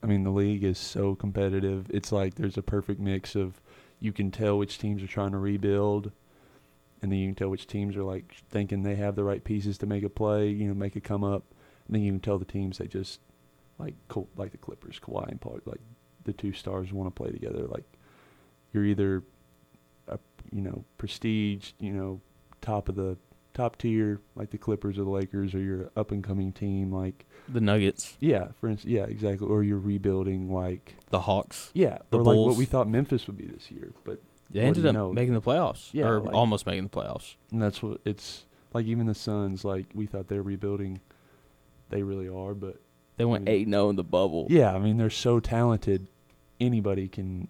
[0.03, 1.87] I mean, the league is so competitive.
[1.91, 3.61] It's like there's a perfect mix of
[4.01, 6.13] you can tell which teams are trying to rebuild,
[7.03, 9.79] and then you can tell which teams are like thinking they have the right pieces
[9.79, 11.45] to make a play, you know, make it come up.
[11.87, 13.21] And then you can tell the teams that just
[13.79, 13.95] like
[14.37, 15.81] like the Clippers, Kawhi and Paul, like
[16.25, 17.67] the two stars want to play together.
[17.67, 17.85] Like
[18.73, 19.23] you're either
[20.09, 20.19] a
[20.53, 22.21] you know prestige, you know,
[22.61, 23.17] top of the
[23.59, 27.27] top tier like the Clippers or the Lakers, or you're up and coming team like
[27.49, 29.49] the Nuggets, yeah, for instance, yeah, exactly.
[29.49, 31.71] Or you're rebuilding like the Hawks.
[31.75, 34.87] yeah, The or like what we thought Memphis would be this year, but They ended
[34.87, 35.13] up know?
[35.13, 37.35] making the playoffs, Yeah, or like- almost making the playoffs.
[37.51, 38.87] and that's what it's like.
[38.87, 41.01] Even the Suns, like we thought they're rebuilding,
[41.91, 42.55] they really are.
[42.55, 42.81] But
[43.17, 44.47] They went eight zero oh in the bubble.
[44.51, 46.07] yeah, I mean they're so talented.
[46.61, 47.49] Anybody can.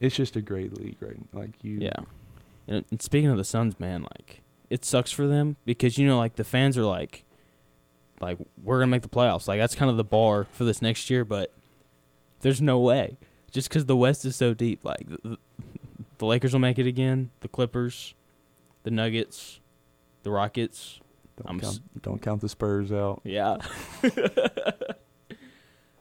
[0.00, 1.16] It's just a great league, right?
[1.32, 1.78] Like you.
[1.80, 2.00] Yeah.
[2.66, 4.41] And speaking of the Suns, man, like
[4.72, 7.24] it sucks for them because you know, like the fans are like,
[8.22, 9.46] like we're gonna make the playoffs.
[9.46, 11.52] Like that's kind of the bar for this next year, but
[12.40, 13.18] there's no way.
[13.50, 15.36] Just because the West is so deep, like the,
[16.16, 18.14] the Lakers will make it again, the Clippers,
[18.82, 19.60] the Nuggets,
[20.22, 21.00] the Rockets.
[21.36, 23.20] Don't I'm count, s- don't count the Spurs out.
[23.24, 23.58] Yeah.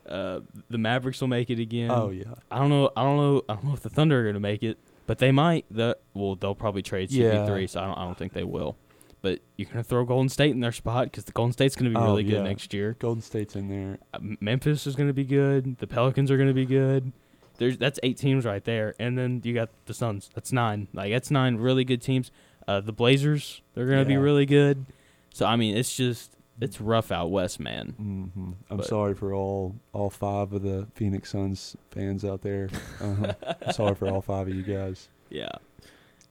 [0.07, 1.91] uh, the Mavericks will make it again.
[1.91, 2.35] Oh yeah.
[2.49, 2.89] I don't know.
[2.95, 3.41] I don't know.
[3.49, 4.77] I don't know if the Thunder are going to make it,
[5.11, 5.65] but they might.
[5.69, 7.65] The well, they'll probably trade CP3, Yeah.
[7.67, 7.97] so I don't.
[7.97, 8.77] I don't think they will.
[9.21, 11.91] But you're going to throw Golden State in their spot because the Golden State's going
[11.91, 12.43] to be Oh, really good yeah.
[12.43, 12.95] next year.
[12.97, 13.97] Golden State's in there.
[14.13, 15.77] Uh, Memphis is going to be good.
[15.79, 17.11] The Pelicans are going to be good.
[17.57, 20.29] There's that's eight teams right there, and then you got the Suns.
[20.33, 20.87] That's nine.
[20.93, 22.31] Like that's nine really good teams.
[22.69, 24.85] Uh, the Blazers, they're going to be really good.
[25.33, 27.89] So I mean, it's just it's rough out west, man.
[27.97, 32.69] hmm I'm But- sorry for all all five of the Phoenix Suns fans out there.
[33.01, 33.33] Uh-huh.
[33.65, 35.09] I'm sorry for all five of you guys.
[35.29, 35.51] Yeah,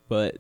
[0.09, 0.39] but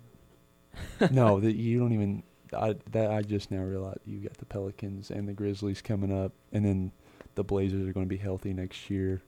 [1.11, 2.23] no, that you don't even.
[2.57, 6.33] I that I just now realized you got the Pelicans and the Grizzlies coming up,
[6.53, 6.93] and then
[7.37, 9.23] the Blazers are going to be healthy next year.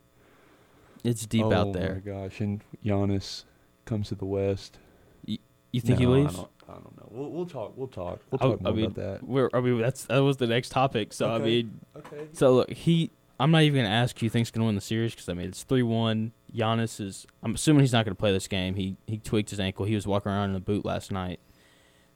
[1.04, 2.00] it's deep oh out there.
[2.04, 2.40] Oh my gosh!
[2.40, 3.44] And Giannis
[3.84, 4.78] comes to the West.
[5.24, 6.38] You think he No, leaves?
[6.68, 7.08] I don't, know.
[7.10, 7.72] We'll, we'll talk.
[7.76, 8.20] We'll talk.
[8.30, 9.22] We'll talk I more mean, about that.
[9.22, 11.12] We're, I mean, that's that was the next topic.
[11.12, 12.28] So I mean, Okay.
[12.32, 13.10] so look, he.
[13.40, 15.48] I'm not even gonna ask who you think's gonna win the series because I mean
[15.48, 16.32] it's three one.
[16.54, 17.26] Giannis is.
[17.42, 18.74] I'm assuming he's not gonna play this game.
[18.74, 19.84] He he tweaked his ankle.
[19.84, 21.40] He was walking around in a boot last night.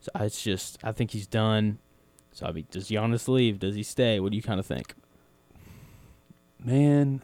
[0.01, 1.79] So it's just I think he's done.
[2.33, 3.59] So I mean, does Giannis leave?
[3.59, 4.21] Does he stay?
[4.21, 4.95] What do you kind of think?
[6.63, 7.23] Man,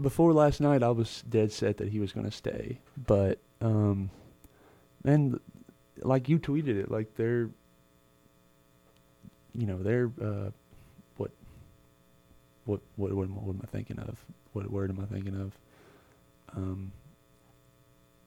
[0.00, 2.80] before last night, I was dead set that he was going to stay.
[2.96, 4.10] But, um,
[5.04, 5.38] man,
[6.04, 7.50] like you tweeted it, like they're,
[9.54, 10.50] you know, they're, uh,
[11.16, 11.30] what,
[12.64, 14.18] what, what, what, am, I- what am I thinking of?
[14.52, 15.52] What word am I thinking of?
[16.56, 16.92] Um,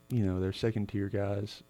[0.09, 1.63] you know, they're second tier guys.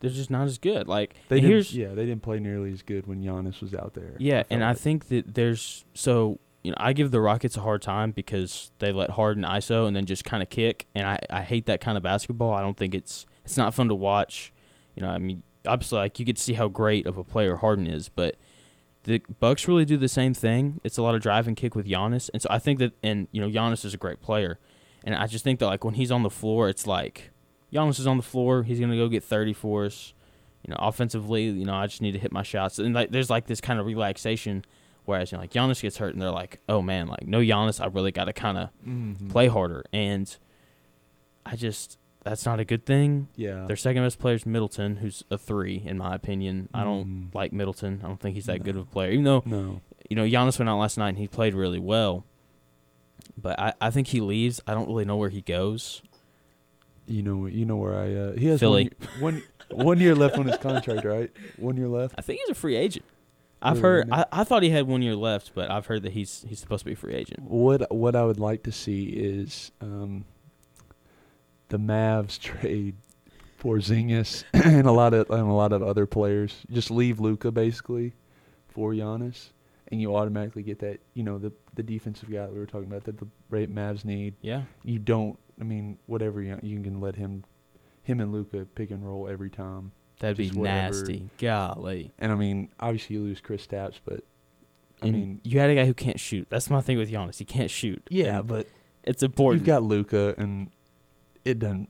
[0.00, 0.88] They're just not as good.
[0.88, 4.14] Like They here's yeah, they didn't play nearly as good when Giannis was out there.
[4.18, 7.60] Yeah, and felt I think that there's so you know I give the Rockets a
[7.62, 11.18] hard time because they let Harden ISO and then just kind of kick, and I
[11.30, 12.52] I hate that kind of basketball.
[12.52, 14.52] I don't think it's it's not fun to watch.
[14.96, 17.56] You know, I mean, obviously, like you get to see how great of a player
[17.56, 18.36] Harden is, but
[19.04, 20.80] the Bucks really do the same thing.
[20.84, 23.28] It's a lot of drive and kick with Giannis, and so I think that and
[23.32, 24.58] you know Giannis is a great player,
[25.04, 27.30] and I just think that like when he's on the floor, it's like
[27.72, 30.12] Giannis is on the floor, he's gonna go get thirty for us.
[30.66, 33.30] You know, offensively, you know, I just need to hit my shots, and like there's
[33.30, 34.64] like this kind of relaxation.
[35.06, 37.80] Whereas you know, like Giannis gets hurt, and they're like, "Oh man, like no Giannis,
[37.80, 39.30] I really got to kind of Mhm.
[39.30, 40.36] play harder." And
[41.46, 43.28] I just that's not a good thing.
[43.36, 43.64] Yeah.
[43.66, 46.68] Their second best player is Middleton, who's a three in my opinion.
[46.74, 47.34] I don't Mhm.
[47.34, 48.00] like Middleton.
[48.04, 49.80] I don't think he's that good of a player, even though No.
[50.08, 52.24] you know Giannis went out last night and he played really well.
[53.40, 54.60] But I, I think he leaves.
[54.66, 56.02] I don't really know where he goes.
[57.06, 58.14] You know, you know where I.
[58.14, 58.90] Uh, he has Philly.
[59.18, 61.30] One, year, one one year left on his contract, right?
[61.56, 62.14] One year left.
[62.18, 63.04] I think he's a free agent.
[63.62, 63.82] I've Really?
[63.82, 64.08] heard.
[64.12, 66.80] I, I thought he had one year left, but I've heard that he's he's supposed
[66.80, 67.40] to be a free agent.
[67.42, 70.24] What what I would like to see is um,
[71.70, 72.94] the Mavs trade
[73.60, 76.54] Porzingis and a lot of and a lot of other players.
[76.70, 78.12] Just leave Luka basically
[78.68, 79.50] for Giannis,
[79.88, 81.00] and you automatically get that.
[81.14, 84.34] You know the the defensive guy that we were talking about that the Mavs need.
[84.40, 84.62] Yeah.
[84.84, 85.38] You don't.
[85.60, 87.44] I mean, whatever you you can let him,
[88.02, 89.92] him and Luka pick and roll every time.
[90.20, 90.96] That'd be whatever.
[90.96, 91.30] nasty.
[91.38, 92.12] Golly.
[92.18, 94.20] And I mean, obviously you lose Kristaps, but
[95.02, 96.46] I And mean, you had a guy who can't shoot.
[96.50, 97.38] That's my thing with Giannis.
[97.38, 98.02] He can't shoot.
[98.10, 98.68] yeah, but
[99.02, 99.60] it's important.
[99.60, 100.70] you've got Luka, and
[101.44, 101.88] it doesn't.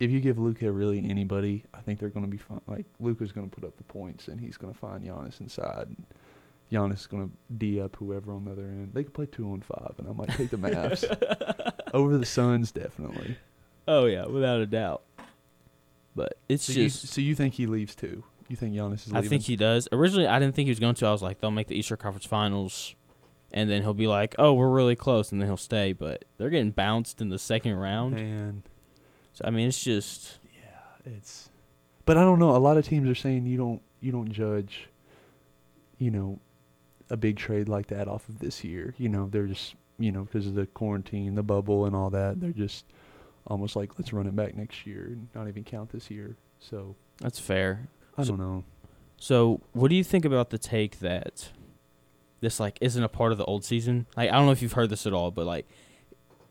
[0.00, 2.60] If you give Luka really anybody, I think they're going to be fine.
[2.66, 5.86] Like Luka's going to put up the points, and he's going to find Giannis inside.
[5.88, 6.04] And
[6.72, 8.90] Giannis is going to d up whoever on the other end.
[8.92, 11.04] They could play two on five, and I might take the Mavs
[11.94, 13.36] over the Suns definitely.
[13.86, 15.02] oh yeah, without a doubt.
[16.16, 17.08] But it's So you, just.
[17.08, 18.24] so you think he leaves too?
[18.48, 19.88] You think Giannis is I think he does.
[19.90, 21.06] Originally, I didn't think he was going to.
[21.06, 22.94] I was like, they'll make the Eastern Conference Finals,
[23.52, 25.92] and then he'll be like, "Oh, we're really close," and then he'll stay.
[25.92, 28.14] But they're getting bounced in the second round.
[28.16, 28.62] Man,
[29.34, 31.50] So I mean, it's just yeah, it's.
[32.06, 32.56] But I don't know.
[32.56, 34.88] A lot of teams are saying you don't you don't judge.
[35.98, 36.38] You know,
[37.10, 38.94] a big trade like that off of this year.
[38.98, 42.40] You know, they're just you know because of the quarantine, the bubble, and all that.
[42.40, 42.84] They're just
[43.46, 46.36] almost like let's run it back next year and not even count this year.
[46.60, 47.88] So that's fair.
[48.16, 48.64] I So- don't know.
[49.16, 51.48] So, what do you think about the take that
[52.40, 54.06] this like isn't a part of the old season?
[54.16, 55.66] Like, I don't know if you've heard this at all, but like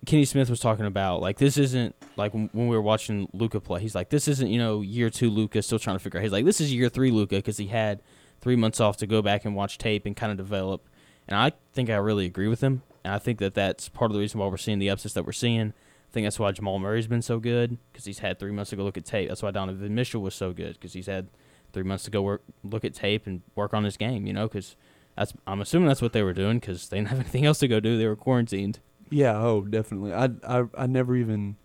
[0.05, 3.81] Kenny Smith was talking about, like this isn't like when, we were watching Luka play.
[3.81, 6.23] He's like, this isn't you know year two Luka still trying to figure out.
[6.23, 8.01] He's like, this is year three Luka because he had
[8.41, 10.87] three months off to go back and watch tape and kind of develop.
[11.27, 14.13] And I think I really agree with him, and I think that that's part of
[14.13, 15.69] the reason why we're seeing the upsets that we're seeing.
[15.69, 18.75] I think that's why Jamal Murray's been so good because he's had three months to
[18.75, 19.29] go look at tape.
[19.29, 21.29] That's why Donovan Mitchell was so good because he's had
[21.71, 24.27] three months to go work, look at tape and work on his game.
[24.27, 24.75] You know, because
[25.15, 27.67] that's I'm assuming that's what they were doing because they didn't have anything else to
[27.67, 27.97] go do.
[27.97, 28.79] They were quarantined.
[29.09, 29.37] Yeah.
[29.37, 30.13] Oh, definitely.
[30.13, 31.57] I I I never even.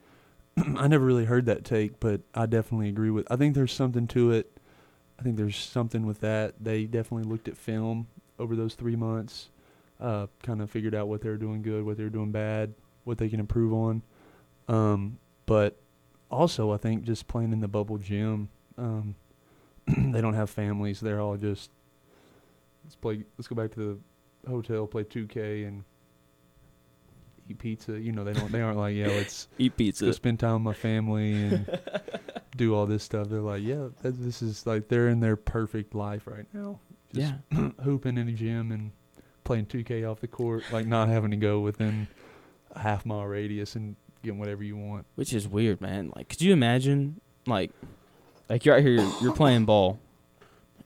[0.77, 3.27] I never really heard that take, but I definitely agree with.
[3.31, 4.59] I think there's something to it.
[5.19, 6.55] I think there's something with that.
[6.61, 9.51] They definitely looked at film over those three months,
[10.01, 12.75] uh, kind of figured out what they were doing good, what they were doing bad,
[13.05, 14.03] what they can improve on.
[14.69, 15.81] Um, but
[16.31, 19.15] also, I think just playing in the bubble gym, um,
[19.87, 21.01] they don't have families.
[21.01, 21.71] They're all just
[22.85, 23.25] let's play.
[23.37, 24.01] Let's go back to
[24.45, 25.85] the hotel, play 2K, and
[27.49, 27.99] eat pizza.
[27.99, 28.51] You know, they don't.
[28.53, 30.13] They aren't like, yeah, let's Eat go pizza.
[30.13, 31.79] spend time with my family and
[32.57, 33.29] do all this stuff.
[33.29, 36.79] They're like, yeah, that, this is like they're in their perfect life right now.
[37.15, 37.69] Just Yeah.
[37.85, 38.93] hooping in the gym and
[39.45, 42.07] playing 2K off the court, like not having to go within
[42.73, 45.07] a half mile radius and getting whatever you want.
[45.15, 46.13] Which is weird, man.
[46.15, 47.71] Like, could you imagine, like,
[48.51, 49.99] like you're out here, you're, you're playing ball,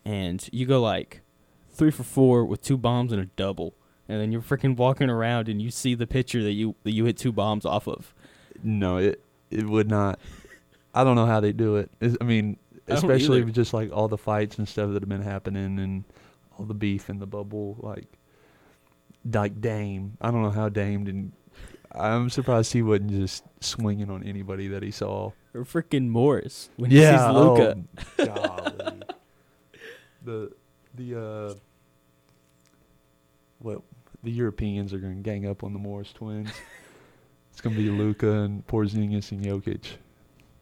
[0.04, 1.22] and you go like
[1.70, 3.74] three for four with two bombs and a double,
[4.12, 7.04] and then you're freaking walking around and you see the picture that you that you
[7.06, 8.14] hit two bombs off of.
[8.62, 10.20] No, it it would not.
[10.94, 11.90] I don't know how they do it.
[12.00, 15.22] It's- I mean, especially with just like all the fights and stuff that have been
[15.22, 16.04] happening and
[16.58, 18.06] all the beef in the bubble, like
[19.32, 20.18] like Dame.
[20.20, 21.32] I don't know how Dame didn't.
[21.94, 25.32] I'm surprised he wasn't just swinging on anybody that he saw.
[25.54, 27.84] Or freaking Morris when he sees Luka.
[28.18, 29.00] Oh, golly.
[30.24, 30.52] the
[30.94, 31.54] the uh,
[33.58, 33.82] what
[34.22, 36.50] the Europeans are going to gang up on the Morris twins.
[37.50, 39.84] it's going to be Luka and Porzingis and Jokic.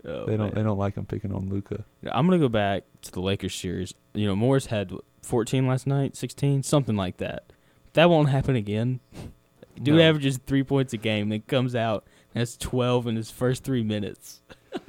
[0.04, 0.54] Oh, they don't man.
[0.54, 1.84] they don't like them picking on Luka.
[2.10, 3.92] I'm gonna go back to the Lakers series.
[4.14, 7.52] You know, Morris had 14 last night, 16, something like that.
[7.92, 9.00] That won't happen again.
[9.82, 10.00] Dude No.
[10.02, 13.82] averages three points a game, then comes out and has 12 in his first three
[13.82, 14.40] minutes.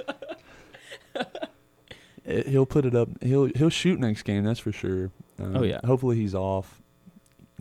[2.24, 3.08] He'll put it up.
[3.22, 4.44] He'll he'll shoot next game.
[4.44, 5.10] That's for sure.
[5.40, 5.80] Um, Oh, yeah.
[5.84, 6.80] Hopefully he's off.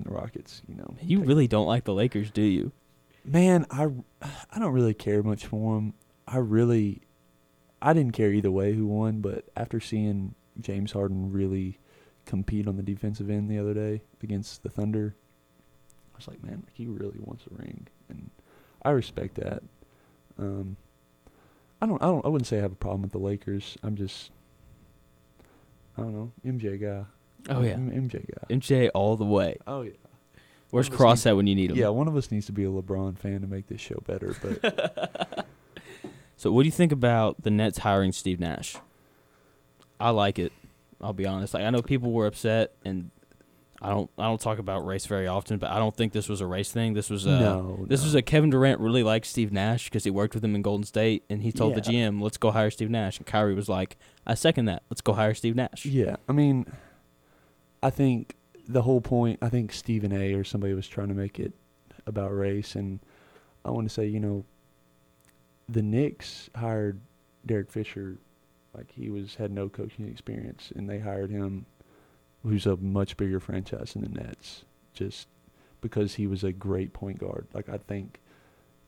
[0.03, 0.95] The Rockets, you know.
[1.01, 2.71] You really don't like the Lakers, do you?
[3.23, 3.89] man, I
[4.51, 5.93] I don't really care much for them.
[6.27, 7.01] I really,
[7.81, 11.79] I didn't care either way who won, but after seeing James Harden really
[12.25, 15.15] compete on the defensive end the other day against the Thunder,
[16.13, 18.29] I was like, man, he really wants a ring, and
[18.83, 19.63] I respect that.
[20.37, 20.77] Um,
[21.81, 23.77] I don't, I don't, I wouldn't say I have a problem with the Lakers.
[23.83, 24.31] I'm just,
[25.97, 27.05] I don't know, MJ guy.
[27.49, 28.54] Oh yeah, I'm MJ guy.
[28.56, 29.58] MJ all the way.
[29.67, 29.91] Oh yeah.
[30.69, 31.77] Where's One Cross at when you need him?
[31.77, 34.34] Yeah, one of us needs to be a LeBron fan to make this show better,
[34.41, 35.45] but
[36.38, 38.75] So what do you think about the Nets hiring Steve Nash?
[39.99, 40.51] I like it.
[40.99, 41.54] I'll be honest.
[41.54, 43.12] Like I know people were upset, and
[43.82, 44.10] I don't.
[44.17, 46.71] I don't talk about race very often, but I don't think this was a race
[46.71, 46.93] thing.
[46.93, 47.32] This was a.
[47.39, 48.06] no, This no.
[48.06, 50.84] was a Kevin Durant really liked Steve Nash because he worked with him in Golden
[50.86, 53.97] State, and he told the GM, "Let's go hire Steve Nash." And Kyrie was like,
[54.25, 54.82] "I second that.
[54.89, 56.65] Let's go hire Steve Nash." Yeah, I mean,
[57.84, 58.36] I think
[58.67, 59.39] the whole point.
[59.41, 60.34] I think Stephen A.
[60.34, 61.54] or somebody was trying to make it
[62.06, 63.00] about race, and
[63.65, 64.46] I want to say, you know,
[65.70, 67.00] the Knicks hired
[67.46, 68.17] Derek Fisher,
[68.76, 71.65] like he was had no coaching experience, and they hired him,
[72.44, 74.63] who's a much bigger franchise than the Nets,
[74.94, 75.28] just
[75.82, 77.48] because he was a great point guard.
[77.54, 78.20] Like I think,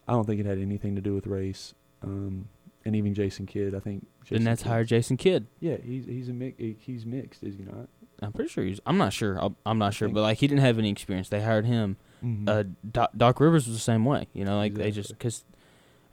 [0.08, 1.74] I don't think it had anything to do with race.
[2.04, 2.48] Um,
[2.86, 4.06] and even Jason Kidd, I think.
[4.22, 5.48] The Jason Nets Kidd- hired Jason Kidd.
[5.62, 6.58] yeah, he's he's a mix.
[6.80, 7.88] He's mixed, is he not?
[8.24, 8.80] I'm pretty sure he's.
[8.86, 9.40] I'm not sure.
[9.40, 11.30] I'll, I'm not sure, but like he didn't have any experience.
[11.30, 11.98] They hired him.
[12.24, 12.48] Mm-hmm.
[12.48, 14.28] Uh, Doc, Doc Rivers was the same way.
[14.34, 15.44] You know, like they just because.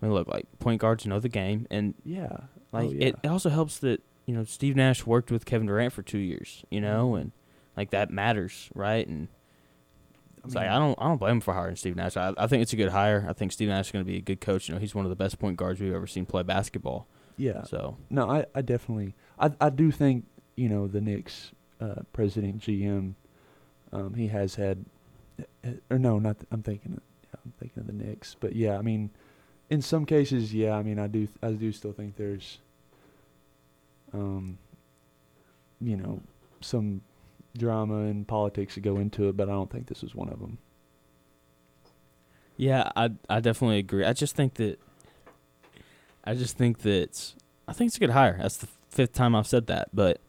[0.03, 2.39] I mean, look, like point guards know the game, and yeah,
[2.73, 3.09] like oh, yeah.
[3.09, 6.19] it, it also helps that you know Steve Nash worked with Kevin Durant for two
[6.19, 6.65] years.
[6.71, 7.33] You know, and
[7.77, 9.07] like that matters, right?
[9.07, 9.29] And
[10.45, 12.17] it's like I don't I don't blame him for hiring Steve Nash.
[12.17, 13.27] I, I think it's a good hire.
[13.29, 14.69] I think Steve Nash is going to be a good coach.
[14.69, 17.07] You know, he's one of the best point guards we've ever seen play basketball.
[17.37, 22.03] Yeah, So no, I, I definitely, I, I do think you know the Knicks uh,
[22.13, 23.15] president GM,
[23.93, 24.85] um, he has had,
[25.65, 28.55] uh, or no, not th- I'm thinking, of, yeah, I'm thinking of the Knicks, but
[28.55, 29.11] yeah, I mean,
[29.71, 32.59] in some cases, yeah, I mean, I do, I do still think there's,
[34.13, 34.59] um,
[35.81, 36.21] you know,
[36.61, 37.03] some
[37.57, 40.41] drama and politics that go into it, but I don't think this is one of
[40.41, 40.59] them.
[42.57, 44.05] yeah, I I definitely agree.
[44.05, 44.79] I just think that
[46.25, 47.35] I just think that
[47.67, 48.37] I think it's a good hire.
[48.41, 50.21] That's the fifth time I've said that, but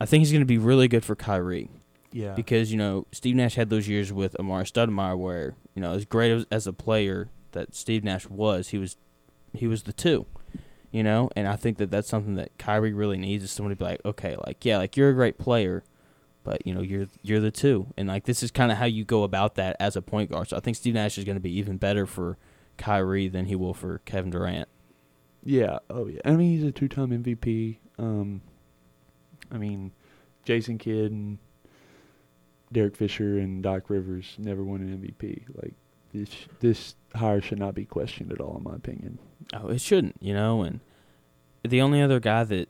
[0.00, 1.70] I think he's going to be really good for Kyrie.
[2.12, 5.92] Yeah, because you know Steve Nash had those years with Amar'e Stoudemire where you know
[5.92, 8.96] as great as, as a player that Steve Nash was, he was
[9.52, 10.26] he was the two,
[10.90, 13.76] you know, and I think that that's something that Kyrie really needs is someone to
[13.76, 15.84] be like, okay, like yeah, like you're a great player,
[16.44, 19.04] but you know you're you're the two, and like this is kind of how you
[19.04, 20.48] go about that as a point guard.
[20.48, 22.38] So I think Steve Nash is going to be even better for
[22.78, 24.68] Kyrie than he will for Kevin Durant.
[25.44, 25.78] Yeah.
[25.90, 26.20] Oh yeah.
[26.24, 27.78] I mean, he's a two-time MVP.
[27.98, 28.42] Um,
[29.50, 29.92] I mean,
[30.44, 31.38] Jason Kidd and
[32.72, 35.44] Derek Fisher and Doc Rivers never won an MVP.
[35.62, 35.74] Like
[36.12, 36.30] this,
[36.60, 39.18] this hire should not be questioned at all, in my opinion.
[39.54, 40.62] Oh, it shouldn't, you know.
[40.62, 40.80] And
[41.62, 42.68] the only other guy that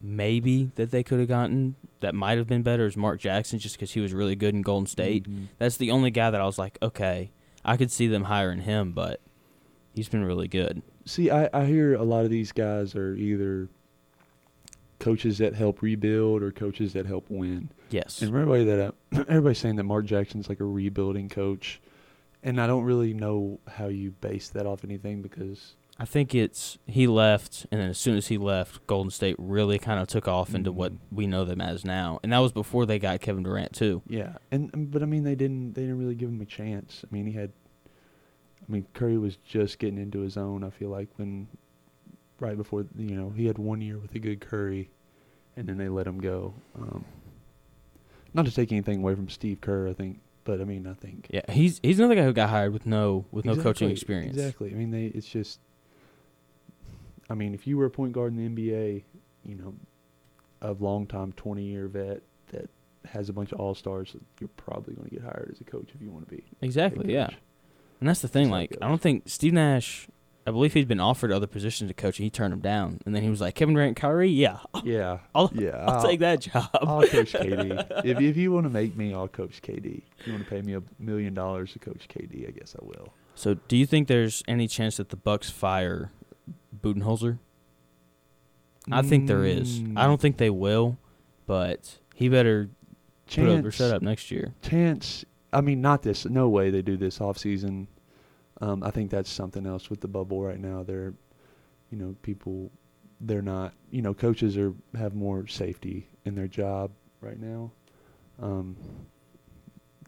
[0.00, 3.76] maybe that they could have gotten that might have been better is Mark Jackson, just
[3.76, 5.28] because he was really good in Golden State.
[5.28, 5.46] Mhm.
[5.58, 7.30] That's the only guy that I was like, okay,
[7.64, 9.20] I could see them hiring him, but
[9.94, 10.82] he's been really good.
[11.06, 13.68] See, I, I hear a lot of these guys are either
[14.98, 17.70] coaches that help rebuild or coaches that help win.
[17.90, 18.20] Yes.
[18.22, 18.92] And everybody that uh,
[19.28, 21.80] everybody's saying that Mark Jackson's like a rebuilding coach,
[22.42, 26.76] and I don't really know how you base that off anything because I think it's
[26.86, 30.28] he left, and then as soon as he left, Golden State really kind of took
[30.28, 30.98] off into what Mhm.
[31.10, 34.02] we know them as now, and that was before they got Kevin Durant too.
[34.08, 37.02] yeah, and um, but I mean they didn't they didn't really give him a chance.
[37.04, 37.50] I mean he had,
[38.68, 40.64] I mean Curry was just getting into his own.
[40.64, 41.48] I feel like when,
[42.40, 44.90] right before you know he had one year with a good Curry,
[45.56, 46.54] and then they let him go.
[46.78, 47.04] Um,
[48.34, 51.26] not to take anything away from Steve Kerr, I think, but I mean I think
[51.30, 54.36] Yeah, he's he's another guy who got hired with no with no coaching experience.
[54.36, 54.70] Exactly.
[54.70, 55.06] I mean, they.
[55.06, 55.60] It's just.
[57.28, 59.02] I mean, if you were a point guard in the NBA,
[59.44, 59.74] you know,
[60.62, 62.22] a long time, twenty year vet
[62.52, 62.70] that
[63.06, 65.90] has a bunch of all stars, you're probably going to get hired as a coach
[65.94, 66.44] if you want to be.
[66.60, 67.12] Exactly.
[67.12, 67.30] Yeah.
[68.00, 68.50] And that's the thing.
[68.50, 70.08] That's Like, I don't think Steve Nash.
[70.46, 73.00] I believe he'd been offered other positions to coach, and he turned them down.
[73.04, 75.84] And then he was like, Kevin Durant, Kyrie, yeah, Yeah, I'll, yeah.
[75.86, 76.68] I'll take that job.
[76.74, 78.04] I'll coach KD.
[78.04, 80.02] if if you want to make me, I'll coach KD.
[80.20, 82.84] If you want to pay me a million dollars to coach KD, I guess I
[82.84, 83.12] will.
[83.34, 86.12] So, do you think there's any chance that the Bucks fire
[86.80, 87.38] Budenholzer?
[88.90, 89.80] I think there is.
[89.96, 90.96] I don't think they will,
[91.46, 92.70] but he better
[93.26, 94.54] put up or shut up next year.
[94.62, 95.24] Chance.
[95.52, 96.24] I mean, not this.
[96.24, 97.88] No way they do this off season.
[98.60, 100.82] Um, I think that's something else with the bubble right now.
[100.82, 101.12] They're,
[101.90, 102.70] you know, people.
[103.20, 103.74] They're not.
[103.90, 106.90] You know, coaches are have more safety in their job
[107.20, 107.70] right now.
[108.40, 108.76] Um,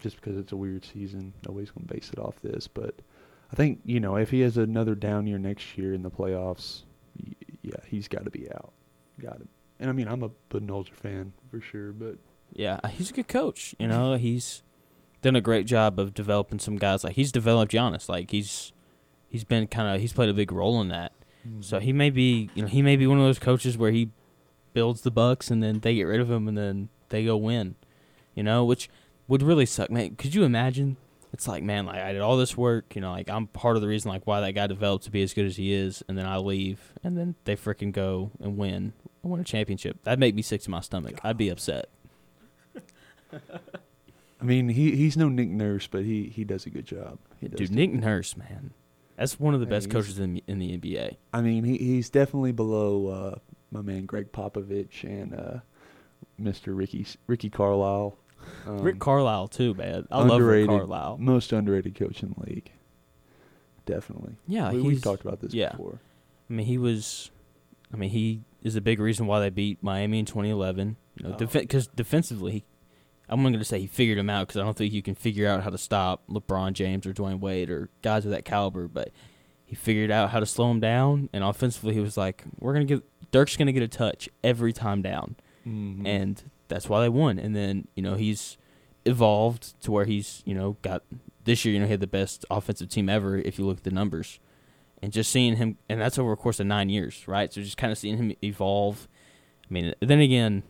[0.00, 2.68] just because it's a weird season, nobody's gonna base it off this.
[2.68, 2.94] But
[3.52, 6.82] I think you know if he has another down year next year in the playoffs,
[7.22, 7.32] y-
[7.62, 8.72] yeah, he's got to be out.
[9.20, 9.48] Got it.
[9.80, 12.16] And I mean, I'm a Budenholzer fan for sure, but
[12.52, 13.74] Yeah, he's a good coach.
[13.78, 14.62] You know, he's
[15.22, 17.04] done a great job of developing some guys.
[17.04, 18.08] Like he's developed Giannis.
[18.08, 18.72] Like he's
[19.28, 21.12] he's been kind of he's played a big role in that.
[21.60, 21.84] So mm-hmm.
[21.84, 24.10] he may be you know he may be one of those coaches where he
[24.72, 27.76] builds the Bucks and then they get rid of him and then they go win.
[28.34, 28.88] You know, which
[29.26, 30.16] would really suck, man.
[30.16, 30.96] Could you imagine?
[31.32, 33.82] It's like, man, like I did all this work, you know, like I'm part of
[33.82, 36.16] the reason like why that guy developed to be as good as he is, and
[36.16, 40.02] then I leave, and then they freaking go and win, I win a championship.
[40.04, 41.20] That'd make me sick to my stomach.
[41.22, 41.90] I'd be upset.
[44.40, 47.18] I mean, he he's no Nick Nurse, but he he does a good job.
[47.40, 48.72] He does Dude, Nick Nurse, man,
[49.16, 51.16] that's one of the best coaches in in the NBA.
[51.32, 53.38] I mean, he he's definitely below uh,
[53.70, 55.58] my man Gregg Popovich and uh,
[56.40, 56.76] Mr.
[56.76, 58.16] Ricky Ricky Carlisle.
[58.66, 60.06] Um, Rick Carlisle too, man.
[60.10, 61.18] I love Rick Carlisle.
[61.18, 62.70] most underrated coach in the league.
[63.86, 64.36] Definitely.
[64.46, 65.70] Yeah, we, we've talked about this yeah.
[65.70, 65.98] before.
[66.48, 67.30] I mean, he was.
[67.92, 70.96] I mean, he is a big reason why they beat Miami in 2011.
[71.16, 71.46] You know, Oh.
[71.46, 72.64] because defensively, he,
[73.28, 75.14] I'm not going to say he figured him out because I don't think you can
[75.14, 78.88] figure out how to stop LeBron James or Dwyane Wade or guys of that caliber.
[78.88, 79.10] But
[79.64, 82.84] he figured out how to slow him down, and offensively, he was like, "We're gonna
[82.86, 86.06] get Dirk's gonna get a touch every time down." Mhm.
[86.06, 87.38] and that's why they won.
[87.38, 88.56] And then you know he's
[89.04, 91.02] evolved to where he's you know got
[91.44, 91.74] this year.
[91.74, 94.40] You know he had the best offensive team ever if you look at the numbers,
[95.02, 97.52] and just seeing him, and that's over a course of nine years, right?
[97.52, 99.08] So just kind of seeing him evolve.
[99.70, 100.62] I mean, then again,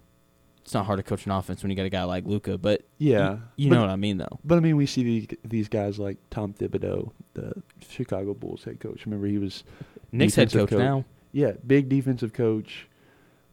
[0.68, 2.82] it's not hard to coach an offense when you got a guy like Luka, but
[2.98, 4.38] yeah, you but, know what I mean though.
[4.44, 8.78] But I mean, we see these these guys like Tom Thibodeau, the Chicago Bulls head
[8.78, 9.06] coach.
[9.06, 9.64] Remember, he was
[10.12, 10.78] Knicks head coach coach.
[10.78, 11.06] now.
[11.32, 12.86] Yeah, big defensive coach.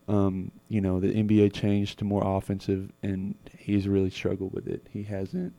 [0.09, 4.85] Um, you know, the NBA changed to more offensive, and he's really struggled with it.
[4.89, 5.53] He hasn't,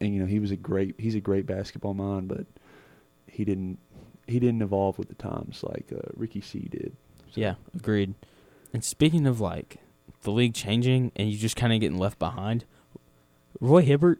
[0.00, 0.96] and you know, he was a great.
[0.98, 2.46] He's a great basketball mind, but
[3.28, 3.78] he didn't.
[4.26, 6.96] He didn't evolve with the times like uh, Ricky C did.
[7.30, 8.14] So- Yeah, agreed.
[8.74, 9.78] And speaking of like
[10.22, 12.64] the league changing and you just kind of getting left behind,
[13.60, 14.18] Roy Hibbert,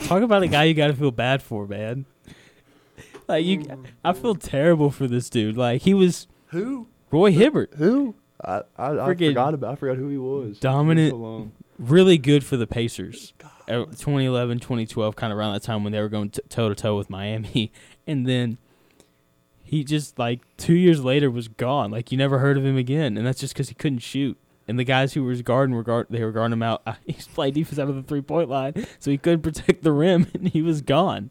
[0.00, 2.06] talk about a guy you got to feel bad for, man.
[3.28, 3.64] Like you,
[4.04, 5.56] I feel terrible for this dude.
[5.56, 6.88] Like he was Who?
[7.10, 8.14] Roy Hibbert, Who?
[8.44, 9.72] I I, I forgot about.
[9.72, 10.58] I forgot who he was.
[10.58, 13.32] dominant- So really good for the Pacers.
[13.68, 16.96] Uh, 2011, 2012, kind of around that time when they were going toe to toe
[16.96, 17.70] with Miami,
[18.08, 18.58] and then
[19.62, 21.90] he just like two years later was gone.
[21.92, 24.36] Like you never heard of him again, and that's just because he couldn't shoot.
[24.72, 26.82] And the guys who was guarding were guard, they were guarding him out.
[27.06, 30.28] He's playing defense out of the three point line, so he couldn't protect the rim,
[30.34, 31.28] and he was gone.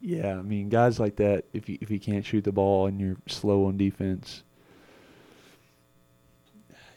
[0.00, 1.44] Yeah, I mean, guys like that.
[1.52, 4.42] If you if you can't shoot the ball and you're slow on defense,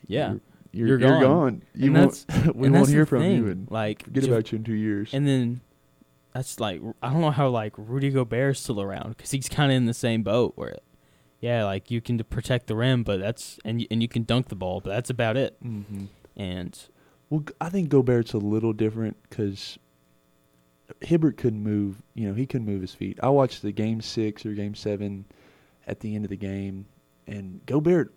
[0.08, 0.34] Yeah,
[0.72, 1.22] you're You're you're, gone.
[1.22, 1.62] gone.
[1.76, 2.26] You won't.
[2.56, 3.38] we won't hear from thing.
[3.38, 5.14] you and like forget ju- about you in two years.
[5.14, 5.62] And then
[6.34, 9.76] that's like I don't know how like Rudy Gobert's still around because he's kind of
[9.76, 10.78] in the same boat where,
[11.40, 14.50] yeah, like you can protect the rim, but that's and you, and you can dunk
[14.50, 15.58] the ball, but that's about it.
[15.62, 16.78] hmm And
[17.30, 19.78] Well, I think Gobert's a little different because
[21.02, 22.02] Hibbert couldn't move.
[22.14, 23.20] You know, he couldn't move his feet.
[23.22, 25.26] I watched the game six or game seven
[25.86, 26.86] at the end of the game,
[27.28, 28.14] and Gobert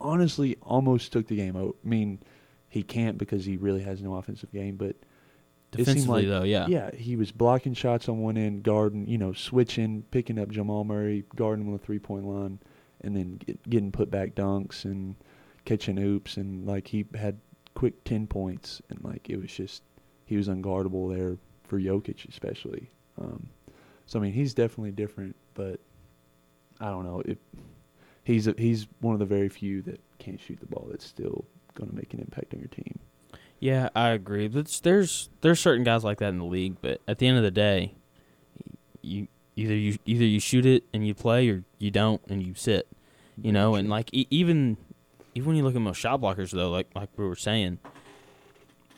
[0.00, 1.56] honestly almost took the game.
[1.56, 2.20] I mean,
[2.68, 4.96] he can't because he really has no offensive game, but
[5.70, 9.32] defensively like- though, yeah, yeah, he was blocking shots on one end, guarding, you know,
[9.32, 12.58] switching, picking up Jamal Murray, guarding on the three point line,
[13.02, 15.16] and then get, getting put back dunks and
[15.64, 17.38] catching oops, and like he had
[17.74, 19.82] quick ten points, and like it was just
[20.24, 22.90] he was unguardable there for Jokic especially.
[23.20, 23.48] Um,
[24.06, 25.80] so I mean, he's definitely different, but
[26.80, 27.38] I don't know if
[28.24, 31.44] he's a, he's one of the very few that can't shoot the ball that's still
[31.74, 32.98] going to make an impact on your team.
[33.58, 34.48] Yeah, I agree.
[34.48, 37.42] But there's there's certain guys like that in the league, but at the end of
[37.42, 37.94] the day,
[39.02, 42.54] you either you either you shoot it and you play, or you don't and you
[42.54, 42.88] sit.
[43.40, 44.76] You know, and like e- even
[45.34, 47.78] even when you look at most shot blockers though, like like we were saying,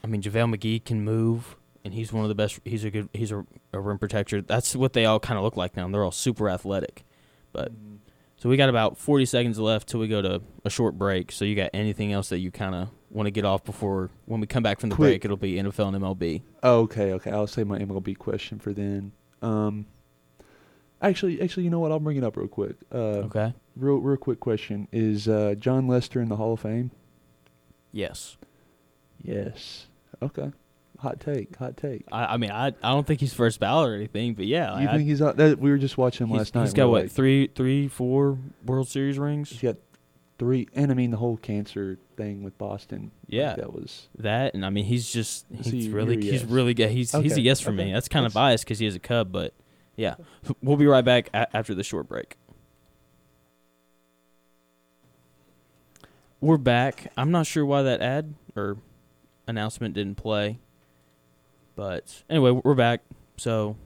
[0.03, 2.61] I mean JaVale McGee can move, and he's one of the best.
[2.65, 3.09] He's a good.
[3.13, 4.43] He's a, a rim protector.
[4.43, 5.89] That's what they all kind of look like now.
[5.89, 7.05] They're all super athletic.
[7.53, 7.97] But mm-hmm.
[8.37, 11.33] so we got about 40 seconds left till we go to a short break.
[11.33, 14.41] So you got anything else that you kind of want to get off before when
[14.41, 15.23] we come back from the Quick.
[15.23, 15.25] break?
[15.25, 16.43] It'll be NFL and MLB.
[16.63, 17.31] Oh, okay, okay.
[17.31, 19.13] I'll say my MLB question for then.
[19.43, 19.87] Um,
[21.01, 21.93] actually, actually, you know what?
[21.93, 22.77] I'll bring it up real quick.
[22.93, 23.55] Uh, Okay.
[23.77, 26.91] real, real quick question: Is uh, Jon Lester in the Hall of Fame?
[27.93, 28.37] Yes.
[29.23, 29.87] Yes.
[30.23, 30.51] Okay.
[30.99, 31.55] Hot take.
[31.57, 32.05] Hot take.
[32.11, 34.89] I, I mean, I I don't think he's first ballot or anything, but yeah, you
[34.89, 35.37] I, think he's on?
[35.37, 36.63] That, we were just watching him last night.
[36.65, 39.51] He's got were what like, three, three, four World Series rings.
[39.51, 39.77] He's got
[40.39, 43.05] three, and I mean the whole cancer thing with Boston.
[43.05, 43.55] like, Yeah.
[43.57, 44.09] that was.
[44.19, 46.51] That and I mean, he's just he's you- really you're he's yes.
[46.51, 46.91] really good.
[46.91, 47.93] He's he's a yes for me.
[47.93, 49.53] That's kind of biased because he is a Cub, but
[49.97, 50.15] yeah,
[50.63, 52.37] we'll be right back a- after the short break.
[56.41, 57.11] We're back.
[57.17, 58.77] I'm not sure why that ad or
[59.49, 60.61] announcement didn't play,
[61.75, 63.01] but anyway, we're back.
[63.37, 63.77] So,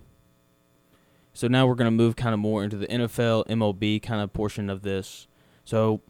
[1.33, 4.69] so now we're gonna move kind of more into the NFL, MLB kind of portion
[4.69, 5.27] of this.
[5.65, 6.03] So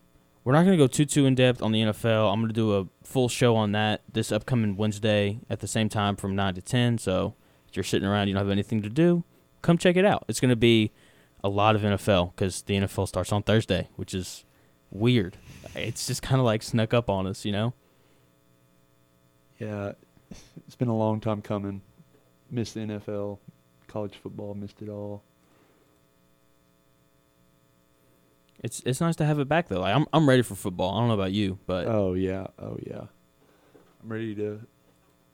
[0.44, 2.32] we're not going to go too too in depth on the NFL.
[2.32, 5.88] I'm going to do a full show on that this upcoming Wednesday at the same
[5.88, 6.98] time from 9 to 10.
[6.98, 7.34] So
[7.68, 9.24] if you're sitting around, you don't have anything to do,
[9.62, 10.24] come check it out.
[10.28, 10.92] It's going to be
[11.44, 14.44] a lot of NFL because the NFL starts on Thursday, which is
[14.90, 15.36] weird.
[15.74, 17.74] It's just kind of like snuck up on us, you know?
[19.58, 19.92] Yeah,
[20.66, 21.82] it's been a long time coming.
[22.50, 23.38] Missed the NFL,
[23.86, 25.22] college football, missed it all.
[28.62, 29.80] It's it's nice to have it back though.
[29.80, 30.94] Like I'm I'm ready for football.
[30.94, 33.06] I don't know about you, but Oh yeah, oh yeah.
[34.02, 34.60] I'm ready to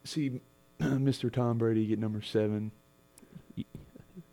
[0.05, 0.41] see
[0.81, 1.33] Mr.
[1.33, 2.71] Tom Brady get number seven.
[3.57, 3.65] you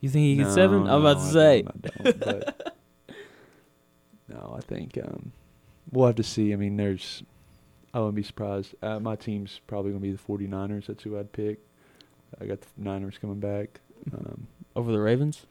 [0.09, 0.87] think he gets No, seven?
[0.87, 1.61] I'm about no, to I say.
[1.63, 2.75] don't, I don't, but
[4.29, 5.31] no, I think um,
[5.91, 6.53] we'll have to see.
[6.53, 7.23] I mean, there's.
[7.93, 8.75] I wouldn't be surprised.
[8.81, 10.87] Uh, my team's probably gonna be the 49ers.
[10.87, 11.59] That's who I'd pick.
[12.41, 13.79] I got the Niners coming back.
[14.13, 15.45] Um, Over the Ravens?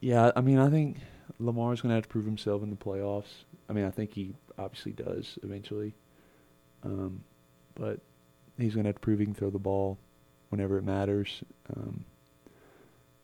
[0.00, 0.98] yeah, I mean, I think
[1.42, 3.44] Lamar's gonna have to prove himself in the playoffs.
[3.68, 5.94] I mean, I think he obviously does eventually.
[6.84, 7.24] Um,
[7.74, 8.00] but
[8.58, 9.98] he's gonna have to prove he can throw the ball
[10.50, 11.42] whenever it matters.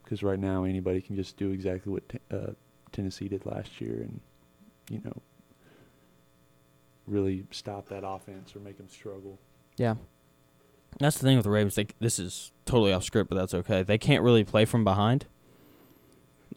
[0.02, 2.52] Because right now anybody can just do exactly what t- uh,
[2.92, 4.20] Tennessee did last year, and
[4.90, 5.22] you know,
[7.06, 9.38] really stop that offense or make them struggle.
[9.76, 9.96] Yeah.
[10.98, 11.74] That's the thing with the Ravens.
[11.74, 13.82] They, this is totally off script, but that's okay.
[13.82, 15.26] They can't really play from behind.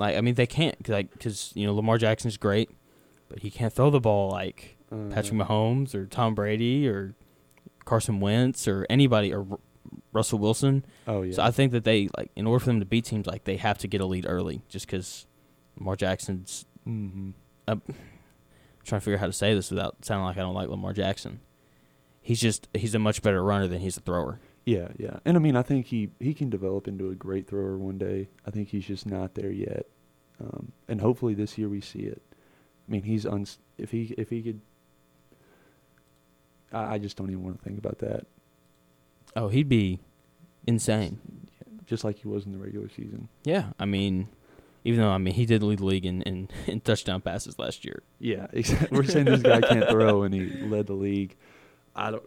[0.01, 2.69] Like, I mean, they can't, cause, like, because, you know, Lamar Jackson's great,
[3.29, 7.15] but he can't throw the ball like Uh, Patrick Mahomes or Tom Brady or
[7.85, 9.59] Carson Wentz or anybody or R-
[10.11, 10.83] Russell Wilson.
[11.07, 11.35] Oh yeah.
[11.35, 13.57] So I think that they, like, in order for them to beat teams, like, they
[13.57, 15.25] have to get a lead early just because
[15.77, 17.31] Lamar Jackson's mm-hmm.
[17.67, 17.81] I'm
[18.83, 20.93] trying to figure out how to say this without sounding like I don't like Lamar
[20.93, 21.39] Jackson.
[22.21, 24.39] He's just, he's a much better runner than he's a thrower.
[24.65, 27.77] Yeah, yeah, and I mean, I think he he can develop into a great thrower
[27.77, 28.29] one day.
[28.45, 29.87] I think he's just not there yet,
[30.39, 32.21] um, and hopefully this year we see it.
[32.87, 34.61] I mean, he's uns if he if he could.
[36.71, 38.27] I, I just don't even want to think about that.
[39.35, 39.99] Oh, he'd be
[40.67, 41.19] insane.
[41.85, 43.29] Just like he was in the regular season.
[43.43, 44.29] Yeah, I mean,
[44.83, 47.85] even though I mean he did lead the league in, in, in touchdown passes last
[47.85, 48.03] year.
[48.19, 48.95] Yeah, exactly.
[48.95, 51.35] We're saying this guy can't throw, and he led the league.
[51.95, 52.23] I don't.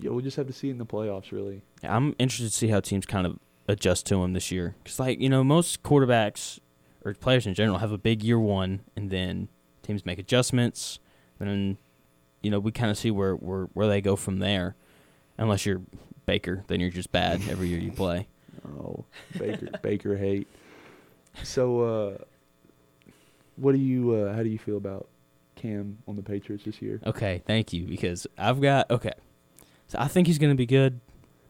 [0.00, 1.62] Yeah, we'll just have to see in the playoffs, really.
[1.82, 3.38] Yeah, I'm interested to see how teams kind of
[3.68, 4.76] adjust to him this year.
[4.82, 6.58] Because like you know, most quarterbacks
[7.04, 9.48] or players in general have a big year one, and then
[9.82, 10.98] teams make adjustments.
[11.40, 11.78] And then
[12.42, 14.76] you know we kind of see where, where where they go from there.
[15.38, 15.82] Unless you're
[16.24, 18.28] Baker, then you're just bad every year you play.
[18.80, 19.04] Oh,
[19.38, 20.48] Baker Baker hate.
[21.44, 22.18] So, uh,
[23.56, 24.12] what do you?
[24.12, 25.08] Uh, how do you feel about
[25.54, 27.00] Cam on the Patriots this year?
[27.06, 29.12] Okay, thank you because I've got okay.
[29.88, 31.00] So I think he's going to be good.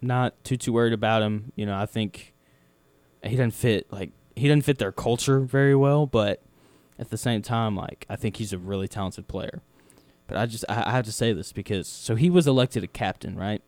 [0.02, 1.52] Not too too worried about him.
[1.56, 2.34] You know, I think
[3.22, 6.42] he doesn't fit like he doesn't fit their culture very well, but
[6.98, 9.62] at the same time, like I think he's a really talented player.
[10.26, 12.88] But I just I, I have to say this because so he was elected a
[12.88, 13.62] captain, right?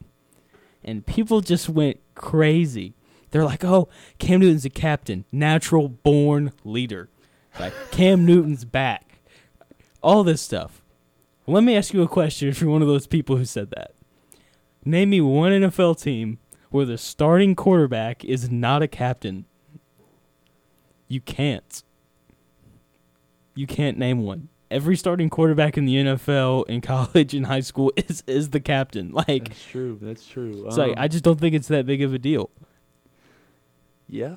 [0.84, 2.94] And people just went crazy.
[3.30, 3.88] They're like, "Oh,
[4.18, 7.08] Cam Newton's a captain, natural born leader."
[7.58, 9.20] Like Cam Newton's back.
[10.02, 10.82] All this stuff.
[11.46, 13.94] Let me ask you a question if you're one of those people who said that.
[14.84, 16.38] Name me one NFL team
[16.70, 19.44] where the starting quarterback is not a captain.
[21.08, 21.82] You can't.
[23.54, 24.48] You can't name one.
[24.70, 29.10] Every starting quarterback in the NFL, in college, in high school is is the captain.
[29.12, 29.98] Like, That's true.
[30.00, 30.64] That's true.
[30.66, 32.50] it's like Um, I just don't think it's that big of a deal.
[34.06, 34.36] yeah,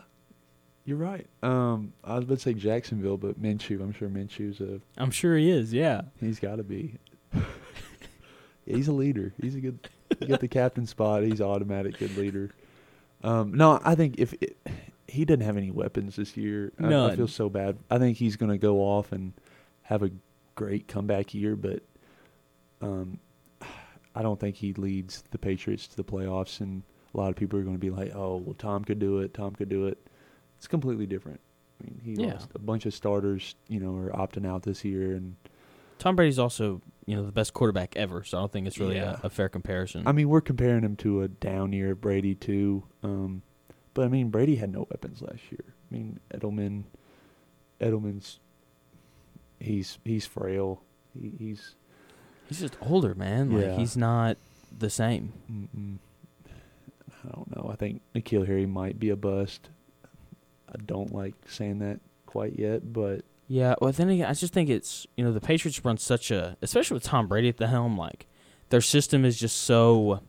[0.86, 1.28] you're right.
[1.44, 3.82] Um, I to say Jacksonville, but Minshew.
[3.82, 4.80] I'm sure Minshew's a.
[4.98, 5.74] I'm sure he is.
[5.74, 6.02] Yeah.
[6.20, 6.96] He's got to be.
[8.66, 9.34] he's a leader.
[9.42, 9.88] He's a good.
[10.28, 11.24] Get the captain spot.
[11.24, 12.52] He's automatic good leader.
[13.24, 14.58] Um, no, I think if it,
[15.08, 16.72] he doesn't have any weapons this year.
[16.80, 17.78] I, I feel so bad.
[17.90, 19.34] I think he's going to go off and
[19.84, 20.12] have a
[20.56, 21.84] great comeback year, but
[22.82, 23.20] um,
[24.16, 26.62] I don't think he leads the Patriots to the playoffs.
[26.62, 29.20] And a lot of people are going to be like, "Oh, well, Tom could do
[29.20, 29.34] it.
[29.34, 29.98] Tom could do it."
[30.58, 31.40] It's completely different.
[31.82, 32.34] I mean, he Yeah.
[32.34, 33.56] lost a bunch of starters.
[33.68, 35.36] You know, are opting out this year, and
[36.00, 38.96] Tom Brady's also you know the best quarterback ever, so I don't think it's really
[38.96, 39.18] Yeah.
[39.24, 40.08] a, a fair comparison.
[40.08, 42.84] I mean, we're comparing him to a down year Brady too.
[43.04, 43.42] Um,
[43.94, 45.64] but I mean, Brady had no weapons last year.
[45.66, 46.84] I mean, Edelman,
[47.80, 48.40] Edelman's,
[49.60, 50.82] he's he's frail.
[51.20, 51.76] He, he's
[52.48, 53.52] he's just older, man.
[53.52, 53.76] Like Yeah.
[53.78, 54.38] he's not
[54.78, 55.34] the same.
[55.52, 55.98] mm-mm.
[57.24, 57.70] I don't know.
[57.72, 59.70] I think N'Keal Harry might be a bust.
[60.70, 64.70] I don't like saying that quite yet, but Yeah, well then again, I just think
[64.70, 67.98] it's you know the Patriots run such a, especially with Tom Brady at the helm,
[67.98, 68.26] like
[68.70, 70.22] their system is just so,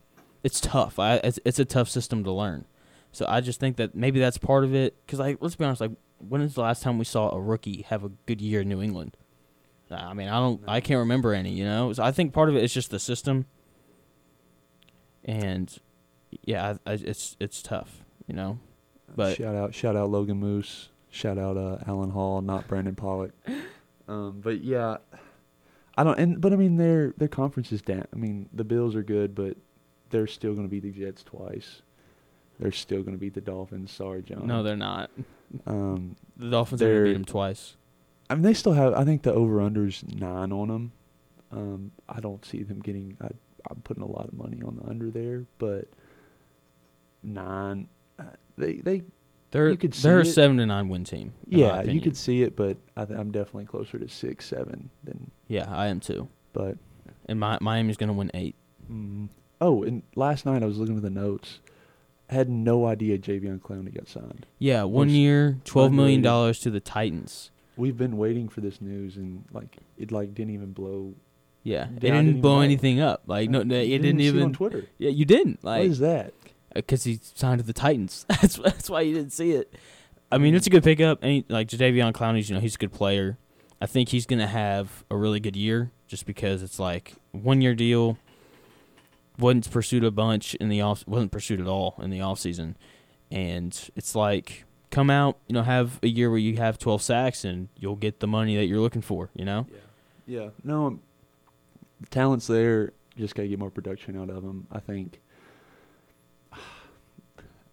[0.43, 0.99] it's tough.
[0.99, 2.65] I it's, it's a tough system to learn.
[3.13, 4.97] So I just think that maybe that's part of it.
[5.07, 7.83] Because like let's be honest, like when is the last time we saw a rookie
[7.83, 9.17] have a good year in New England?
[9.89, 11.53] I mean, I don't, I can't remember any.
[11.53, 13.47] You know, so I think part of it is just the system.
[15.25, 15.73] And
[16.45, 18.03] yeah, I, I, it's it's tough.
[18.27, 18.59] You know,
[19.15, 20.89] But- shout out shout out Logan Moose.
[21.13, 23.31] Shout out uh, Alan Hall, not Brandon Pollock.
[24.09, 24.97] Um, but yeah,
[25.97, 26.19] I don't.
[26.19, 28.05] And but I mean, their their conference is down.
[28.13, 29.57] I mean, the Bills are good, but
[30.11, 31.83] they're still going to beat the Jets twice.
[32.59, 33.93] They're still going to beat the Dolphins.
[33.93, 34.47] Sorry, John.
[34.49, 35.11] no, they're not.
[35.67, 37.77] Um, The Dolphins are gonna beat them twice.
[38.29, 38.93] I mean, they still have.
[38.93, 40.93] I think the over under's nine on them.
[41.53, 43.17] Um, I don't see them getting.
[43.21, 43.29] I,
[43.71, 45.87] I'm putting a lot of money on the under there, but
[47.23, 47.89] nine.
[48.19, 48.25] Uh,
[48.59, 49.03] they they
[49.53, 50.25] They're You could they're a it.
[50.33, 51.33] seven to nine win team.
[51.47, 55.31] yeah, you could see it, but I th- I'm definitely closer to six seven than.
[55.47, 56.29] Yeah, I am too.
[56.53, 56.77] But
[57.27, 58.57] And my, Miami's gonna win eight.
[58.91, 59.29] mm,
[59.61, 61.61] oh, and last night I was looking at the notes.
[62.31, 64.47] I had no idea Jadeveon Clowney got signed.
[64.59, 67.51] Yeah, one Which- year, twelve million dollars to the Titans.
[67.77, 71.15] We've been waiting for this news, and like it like didn't even blow.
[71.63, 73.23] Yeah, it didn't, didn't blow anything up.
[73.27, 74.43] Like no, no, it didn't see even.
[74.45, 74.87] on Twitter.
[74.99, 75.59] yeah, you didn't.
[75.63, 76.33] what Like is that?
[76.75, 78.25] Because he signed to the Titans.
[78.41, 79.75] that's that's why you didn't see it.
[80.31, 81.19] I mean, it's a good pickup.
[81.23, 83.39] And he, like Jadeveon Clowney's, you know, he's a good player.
[83.81, 87.75] I think he's gonna have a really good year just because it's like one year
[87.75, 88.17] deal.
[89.39, 92.77] wasn't pursued a bunch in the off wasn't pursued at all in the off season,
[93.31, 97.45] and it's like come out you know have a year where you have twelve sacks
[97.45, 99.31] and you'll get the money that you're looking for.
[99.35, 99.67] You know.
[99.71, 99.79] Yeah.
[100.27, 100.49] Yeah.
[100.63, 101.01] No,
[102.01, 102.93] the talent's there.
[103.19, 104.67] Just got to get more production out of them.
[104.71, 105.21] I think.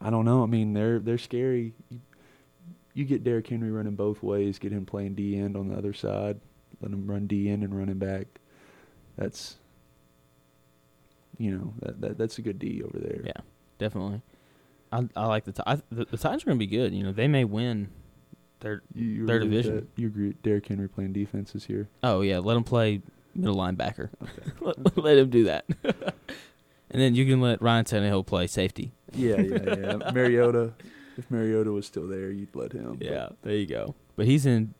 [0.01, 0.43] I don't know.
[0.43, 1.73] I mean, they're they're scary.
[1.89, 1.99] You,
[2.93, 4.59] you get Derrick Henry running both ways.
[4.59, 6.39] Get him playing D end on the other side.
[6.81, 8.27] Let him run D end and running back.
[9.17, 9.57] That's.
[11.37, 13.21] You know that, that that's a good D over there.
[13.23, 13.41] Yeah,
[13.77, 14.21] definitely.
[14.91, 16.93] I I like the I, the, the Titans are gonna be good.
[16.93, 17.89] You know they may win.
[18.59, 19.87] They're You, Their division.
[19.95, 20.33] You agree?
[20.43, 21.87] Derrick Henry playing defense this year?
[22.03, 23.01] oh yeah, let him play
[23.33, 24.09] middle linebacker.
[24.21, 24.51] Okay.
[24.61, 25.65] let, let him do that.
[26.91, 28.91] and then you can let Ryan Tannehill play safety.
[29.13, 30.11] yeah, yeah, yeah.
[30.11, 30.73] Mariota.
[31.17, 32.95] If Mariota was still there, you'd let him.
[32.97, 33.95] but- Yeah, there you go.
[34.15, 34.73] But he's in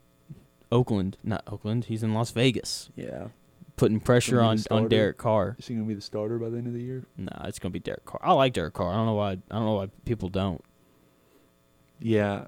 [0.72, 1.86] Oakland, not Oakland.
[1.86, 3.28] He's in Las Vegas, Yeah.
[3.76, 4.88] putting pressure on on?
[4.88, 5.56] Derek Carr.
[5.60, 7.06] Is he gonna be the starter by the end of the year?
[7.18, 8.22] Nah, it's gonna be Derek Carr.
[8.24, 8.92] I like Derek Carr.
[8.92, 9.32] I don't know why.
[9.32, 10.64] I don't know why people don't.
[12.00, 12.48] Yeah.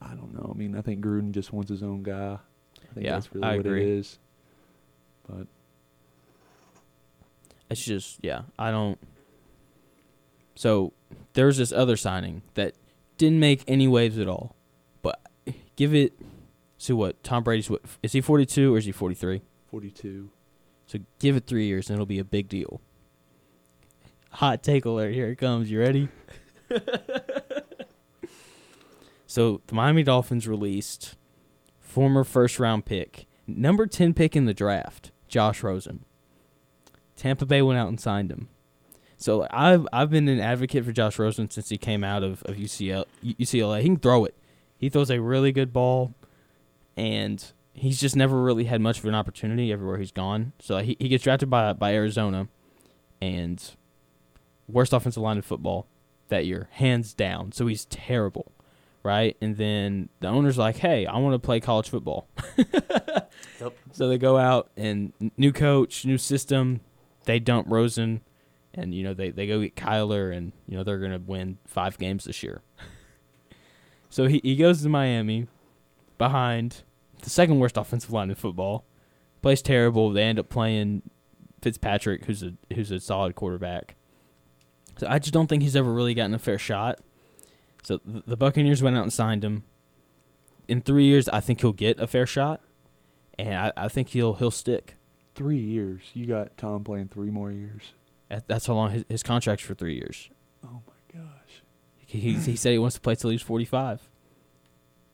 [0.00, 0.52] I don't know.
[0.54, 2.38] I mean, I think Gruden just wants his own guy.
[2.38, 3.82] I think Yeah, that's really I what agree.
[3.82, 4.18] it is.
[5.28, 5.48] But
[7.70, 8.98] It's just yeah, I don't.
[10.54, 10.92] So
[11.34, 12.74] there's this other signing that
[13.16, 14.56] didn't make any waves at all,
[15.02, 15.20] but
[15.76, 16.14] give it.
[16.78, 17.22] See what?
[17.22, 17.82] Tom Brady's what?
[18.02, 19.42] Is he 42 or is he 43?
[19.70, 20.30] 42.
[20.86, 22.80] So give it three years and it'll be a big deal.
[24.32, 25.12] Hot take alert!
[25.12, 25.70] Here it comes.
[25.70, 26.08] You ready?
[29.26, 31.16] so the Miami Dolphins released
[31.80, 36.04] former first round pick, number 10 pick in the draft, Josh Rosen.
[37.18, 38.48] Tampa Bay went out and signed him.
[39.18, 42.54] So I've I've been an advocate for Josh Rosen since he came out of, of
[42.54, 43.80] UCL, UCLA.
[43.82, 44.34] He can throw it.
[44.78, 46.14] He throws a really good ball,
[46.96, 47.44] and
[47.74, 50.52] he's just never really had much of an opportunity everywhere he's gone.
[50.60, 52.46] So he, he gets drafted by by Arizona,
[53.20, 53.60] and
[54.68, 55.88] worst offensive line in football
[56.28, 57.50] that year, hands down.
[57.50, 58.52] So he's terrible,
[59.02, 59.36] right?
[59.40, 62.28] And then the owner's like, "Hey, I want to play college football."
[63.60, 63.76] Yep.
[63.92, 66.80] So they go out and new coach, new system.
[67.28, 68.22] They dump Rosen,
[68.72, 71.98] and you know they they go get Kyler, and you know they're gonna win five
[71.98, 72.62] games this year.
[74.08, 75.46] so he he goes to Miami,
[76.16, 76.84] behind
[77.22, 78.86] the second worst offensive line in football.
[79.42, 80.10] Plays terrible.
[80.10, 81.02] They end up playing
[81.60, 83.96] Fitzpatrick, who's a who's a solid quarterback.
[84.96, 86.98] So I just don't think he's ever really gotten a fair shot.
[87.82, 89.64] So the Buccaneers went out and signed him.
[90.66, 92.62] In three years, I think he'll get a fair shot,
[93.38, 94.94] and I, I think he'll he'll stick.
[95.38, 96.02] Three years.
[96.14, 97.92] You got Tom playing three more years.
[98.48, 100.28] That's how long his, his contract's for three years.
[100.64, 101.62] Oh my gosh.
[101.96, 104.00] He, he, said he wants to play till he's forty five,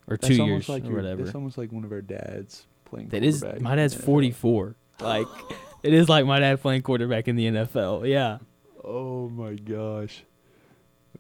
[0.09, 1.25] or That's two years like or your, whatever.
[1.25, 3.09] That's almost like one of our dads playing.
[3.09, 4.77] That is my dad's forty four.
[4.99, 5.27] Like
[5.83, 8.09] it is like my dad playing quarterback in the NFL.
[8.09, 8.39] Yeah.
[8.83, 10.25] Oh my gosh.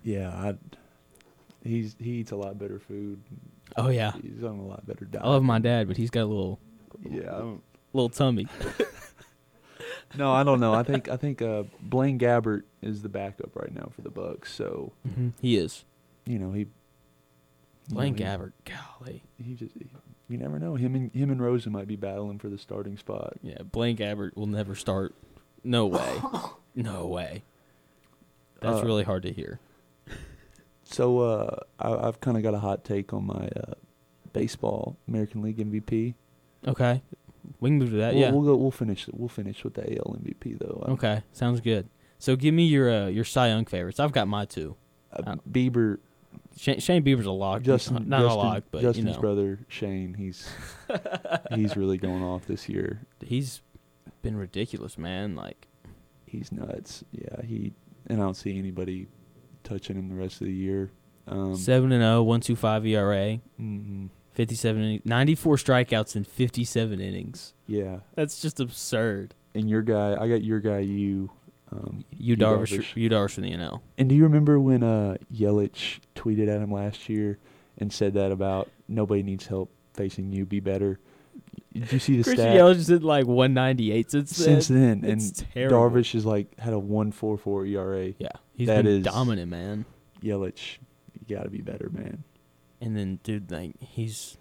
[0.02, 0.54] Yeah, I,
[1.62, 3.20] he's he eats a lot better food.
[3.76, 4.12] Oh yeah.
[4.22, 5.24] He's on a lot better diet.
[5.24, 6.60] I love my dad, but he's got a little
[7.02, 7.34] Yeah.
[7.34, 7.62] I don't,
[7.94, 8.46] little tummy.
[10.16, 10.74] no, I don't know.
[10.74, 14.52] I think I think uh, Blaine Gabbert is the backup right now for the Bucks.
[14.52, 15.84] So hmm He is.
[16.26, 16.60] you know he.
[16.60, 16.66] you
[17.90, 18.52] Blaine know, he- Gabbert.
[18.64, 19.22] Golly.
[19.42, 19.86] He just he,
[20.28, 20.74] you never know.
[20.74, 23.34] Him and him and Rosen might be battling for the starting spot.
[23.42, 25.14] Yeah, Blaine Gabbert will never start.
[25.62, 26.20] No way.
[26.74, 27.42] No way.
[28.60, 29.60] That's Uh, really hard to hear.
[30.86, 33.74] So uh, I, I've kind of got a hot take on my uh,
[34.32, 36.14] baseball American League MVP.
[36.68, 37.02] Okay.
[37.60, 38.14] We can move to that.
[38.14, 38.30] we'll, yeah.
[38.30, 38.56] we'll go.
[38.56, 39.06] We'll finish.
[39.12, 40.84] We'll finish with the AL MVP though.
[40.92, 41.22] Okay.
[41.32, 41.88] Sounds good.
[42.18, 44.00] So give me your uh, your Cy Young favorites.
[44.00, 44.76] I've got my two.
[45.12, 45.98] Uh, Bieber,
[46.56, 47.62] Shane, Shane Bieber's a lock.
[47.62, 50.14] Justin, not Justin, a lock, but Justin's you know, brother Shane.
[50.14, 50.48] He's
[51.54, 53.06] he's really going off this year.
[53.20, 53.62] he's
[54.22, 55.36] been ridiculous, man.
[55.36, 55.68] Like
[56.34, 57.04] He's nuts.
[57.12, 57.72] Yeah, he
[58.08, 59.06] and I don't see anybody
[59.62, 60.90] touching him the rest of the year.
[61.28, 64.10] Um, seven and 0, 1.25 ERA, mhm.
[64.34, 67.54] 57, inning- 94 strikeouts in 57 innings.
[67.66, 69.34] yeah, That's just absurd.
[69.54, 70.80] and your guy, I got your guy.
[70.80, 71.30] You.
[71.72, 72.96] Um, You Darvish, Darvish.
[72.96, 73.80] you Darvish from the NL.
[73.98, 77.38] And do you remember when uh, Yelich tweeted at him last year
[77.78, 81.00] and said that about nobody needs help facing you, be better?
[81.72, 82.56] Did you see the Christian stat?
[82.56, 84.44] Yelich is at like 198 since then.
[84.60, 85.76] Since then, and terrible.
[85.78, 88.12] Darvish is like had a one four four ERA.
[88.18, 89.84] Yeah, he's That been is- dominant, man.
[90.22, 90.78] Yelich,
[91.26, 92.22] you got to be better, man.
[92.80, 94.36] And then, dude, like he's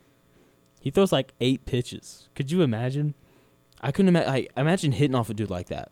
[0.81, 2.29] he throws like eight pitches.
[2.35, 3.13] Could you imagine?
[3.81, 4.29] I couldn't imagine.
[4.55, 5.91] I imagine hitting off a dude like that.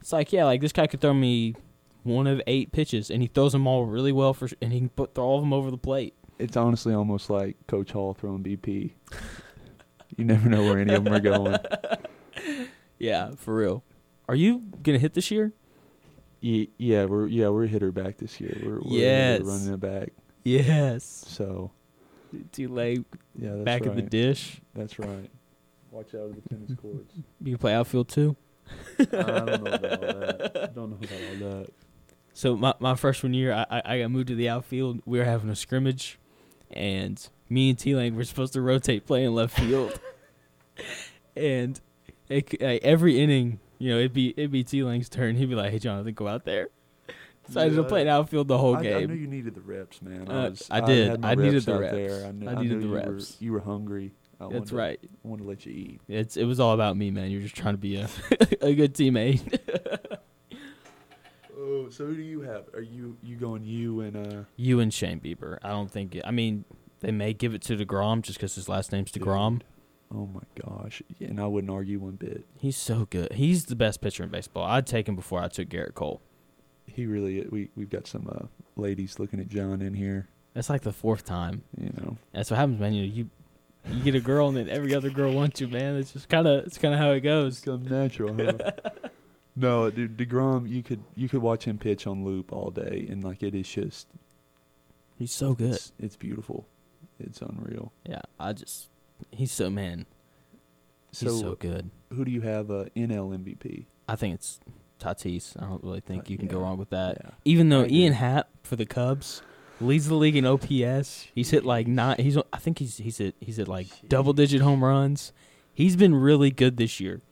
[0.00, 1.54] It's like, yeah, like this guy could throw me
[2.04, 4.88] one of eight pitches, and he throws them all really well for, and he can
[4.90, 6.14] put throw all of them over the plate.
[6.38, 8.92] It's honestly almost like Coach Hall throwing BP.
[10.16, 11.56] you never know where any of them are going.
[12.98, 13.84] Yeah, for real.
[14.28, 15.52] Are you gonna hit this year?
[16.40, 18.56] Yeah, we're yeah we're a hitter back this year.
[18.64, 19.42] We're, we're Yes.
[19.42, 20.08] running it back.
[20.48, 21.04] Yes.
[21.28, 21.70] So
[22.32, 22.96] yeah,
[23.36, 23.90] that's Back right.
[23.90, 24.60] of the dish.
[24.74, 25.30] That's right.
[25.90, 27.14] Watch out of the tennis courts.
[27.40, 28.36] You can play outfield too.
[28.98, 30.74] I don't know about all that.
[30.74, 31.68] Don't know about all that.
[32.34, 35.00] So my my freshman year, I I I got moved to the outfield.
[35.06, 36.18] We were having a scrimmage,
[36.70, 39.98] and me and T Lang were supposed to rotate playing left field.
[41.36, 41.80] and
[42.28, 45.36] it, like, every inning, you know, it'd be it'd be T Lang's turn.
[45.36, 46.68] He'd be like, "Hey, Jonathan, go out there."
[47.50, 47.88] So I ended up Yeah.
[47.88, 49.08] playing outfield the whole I, I game.
[49.08, 50.30] knew you needed the reps, man.
[50.30, 51.20] Uh, was, I did.
[51.20, 51.92] my I needed the reps.
[51.94, 52.26] There.
[52.26, 53.08] I, knew, I I needed the you reps.
[53.40, 54.12] Were, you were hungry.
[54.40, 55.00] I That's wanted to- right.
[55.02, 56.00] I wanted to let you eat.
[56.08, 57.30] It's it was all about me, man.
[57.30, 58.08] You're just trying to be a
[58.60, 59.58] a good teammate.
[61.60, 62.64] Oh, so who do you have?
[62.72, 64.42] Are you you going you and uh?
[64.56, 65.58] you and Shane Bieber.
[65.62, 66.14] I don't think.
[66.14, 66.64] It, I mean,
[67.00, 69.58] they may give it to Degrom just because his last name's Degrom.
[69.58, 69.64] Dude.
[70.14, 71.02] Oh my gosh!
[71.18, 72.46] Yeah, and I wouldn't argue one bit.
[72.58, 73.32] He's so good.
[73.32, 74.64] He's the best pitcher in baseball.
[74.64, 76.22] I'd take him before I took Gerrit Cole.
[76.88, 77.46] He really.
[77.50, 80.28] We we've got some uh, ladies looking at John in here.
[80.54, 81.62] That's like the fourth time.
[81.80, 82.16] You know.
[82.32, 82.94] That's what happens, man.
[82.94, 83.30] You you,
[83.90, 85.96] you get a girl and then every other girl wants you, man.
[85.96, 87.60] It's just kind of it's kind of how it goes.
[87.60, 88.70] Come natural, huh?
[89.56, 90.68] no, dude, Degrom.
[90.68, 93.68] You could you could watch him pitch on loop all day, and like it is
[93.68, 94.08] just
[95.16, 95.74] He's so good.
[95.74, 96.66] it's, it's beautiful.
[97.20, 97.92] It's unreal.
[98.08, 98.88] Yeah, I just
[99.30, 100.06] he's so man.
[101.10, 101.90] He's So, so good.
[102.12, 103.86] who do you have uh, NL MVP?
[104.08, 104.60] I think it's
[104.98, 105.60] Tatis.
[105.60, 107.18] I don't really think you can go wrong with that.
[107.22, 107.30] Yeah.
[107.44, 109.42] Even though Ian Happ for the Cubs
[109.80, 112.16] leads the league in OPS, he's hit like nine.
[112.18, 115.32] He's I think he's he's at he's at like double digit home runs.
[115.72, 117.22] He's been really good this year.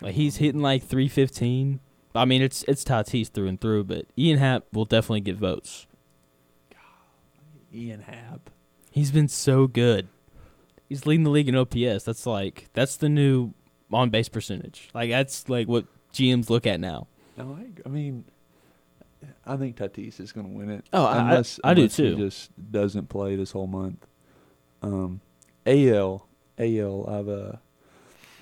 [0.00, 1.80] Like he's hitting like three fifteen.
[2.14, 5.86] I mean, it's it's Tatis through and through, but Ian Happ will definitely get votes.
[7.74, 8.50] Ian Happ.
[8.90, 10.08] He's been so good.
[10.88, 12.04] He's leading the league in OPS.
[12.04, 13.52] That's like that's the new
[13.92, 14.88] on base percentage.
[14.94, 17.06] Like that's like what GMs look at now.
[17.36, 18.24] No, I, I mean,
[19.46, 20.84] I think Tatis is going to win it.
[20.92, 22.16] Oh, I- I- unless, I do unless he too.
[22.16, 24.06] just doesn't play this whole month.
[24.82, 25.20] Um,
[25.66, 26.26] AL,
[26.58, 27.52] AL, I've uh,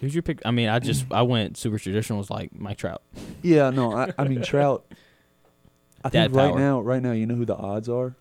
[0.00, 0.40] Who's your pick?
[0.44, 2.18] I mean, I just I went super traditional.
[2.18, 3.00] Was like Mike Trout.
[3.42, 4.84] yeah, no, I, I mean Trout.
[6.04, 6.58] I Dad think right power.
[6.58, 8.14] now, right now, you know who the odds are?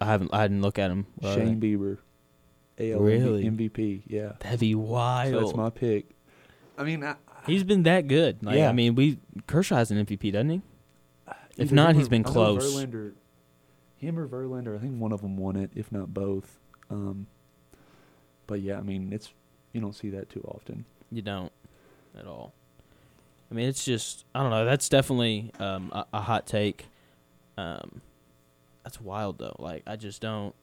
[0.00, 0.30] I haven't.
[0.34, 1.06] I didn't look at him.
[1.22, 1.68] Shane they?
[1.74, 1.96] Bieber,
[2.78, 3.44] AL Really?
[3.44, 4.02] MVP.
[4.06, 5.32] Yeah, That'd be wild.
[5.32, 6.10] so that's my pick.
[6.76, 7.14] I mean, I,
[7.46, 8.42] He's been that good.
[8.42, 8.68] Like, Yeah.
[8.68, 10.62] I mean, we Kershaw has an MVP, doesn't he?
[11.56, 12.74] If either not, he's or- been close.
[12.74, 13.12] Verlander,
[13.96, 14.76] him or Verlander.
[14.76, 16.58] I think one of them won it, if not both.
[16.90, 17.26] Um,
[18.46, 19.32] but yeah, I mean, it's
[19.72, 20.84] you don't see that too often.
[21.10, 21.52] You don't
[22.18, 22.52] at all.
[23.50, 24.64] I mean, it's just I don't know.
[24.64, 26.86] That's definitely um, a, a hot take.
[27.56, 28.02] Um,
[28.84, 29.56] that's wild though.
[29.58, 30.54] Like I just don't.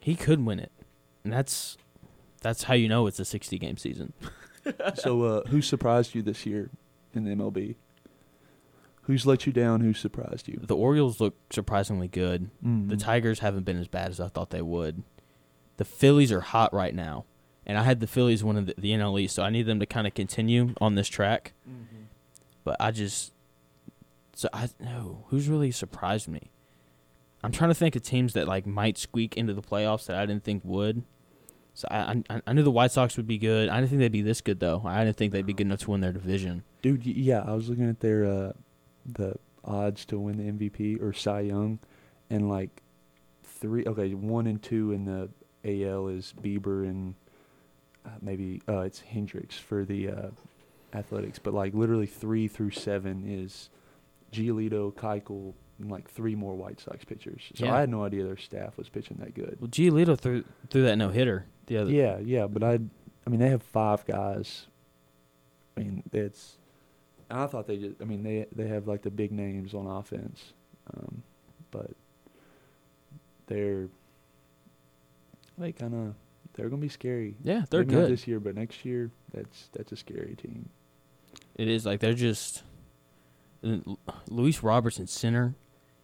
[0.00, 0.72] He could win it,
[1.24, 1.76] and that's
[2.40, 4.12] that's how you know it's a sixty game season.
[4.94, 6.70] so, uh, who surprised you this year
[7.14, 7.76] in the MLB?
[9.02, 9.80] Who's let you down?
[9.80, 10.60] Who surprised you?
[10.62, 12.50] The Orioles look surprisingly good.
[12.64, 12.88] Mm-hmm.
[12.88, 15.02] The Tigers haven't been as bad as I thought they would.
[15.76, 17.24] The Phillies are hot right now,
[17.66, 19.86] and I had the Phillies winning the, the NL East, so I need them to
[19.86, 21.52] kind of continue on this track.
[21.68, 22.04] Mm-hmm.
[22.62, 23.32] But I just,
[24.34, 26.52] so I know who's really surprised me.
[27.42, 30.26] I'm trying to think of teams that like might squeak into the playoffs that I
[30.26, 31.02] didn't think would.
[31.74, 33.68] So I, I I knew the White Sox would be good.
[33.68, 34.82] I didn't think they'd be this good though.
[34.84, 36.64] I didn't think they'd be good enough to win their division.
[36.82, 38.52] Dude, yeah, I was looking at their uh,
[39.06, 41.78] the odds to win the MVP or Cy Young,
[42.28, 42.82] and like
[43.44, 45.30] three, okay, one and two in the
[45.64, 47.14] AL is Bieber and
[48.04, 50.30] uh, maybe uh, it's Hendriks for the uh,
[50.92, 53.70] Athletics, but like literally three through seven is
[54.32, 57.42] Giolito, Keuchel, and like three more White Sox pitchers.
[57.54, 57.74] So Yeah.
[57.74, 59.56] I had no idea their staff was pitching that good.
[59.60, 61.90] Well, Giolito threw threw that no hitter the other.
[61.90, 62.78] Yeah, yeah, but I,
[63.26, 64.66] I mean, they have five guys.
[65.76, 66.58] I mean, it's.
[67.30, 68.00] and I thought they just.
[68.00, 70.52] I mean, they they have like the big names on offense,
[70.94, 71.22] um,
[71.70, 71.90] but
[73.46, 73.88] they're.
[75.58, 76.14] They kind of.
[76.54, 77.36] They're gonna be scary.
[77.42, 78.10] yeah, they're Maybe not good.
[78.12, 80.68] this year, but next year, that's that's a scary team.
[81.54, 82.62] It is like they're just.
[83.62, 83.96] And
[84.28, 85.54] Luis Robert in center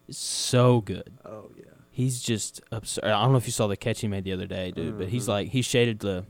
[0.07, 1.13] is so good.
[1.25, 1.65] Oh yeah.
[1.91, 3.03] He's just absurd.
[3.05, 5.09] I don't know if you saw the catch he made the other day, dude, but
[5.09, 5.29] he's Mhm.
[5.29, 6.25] like he shaded the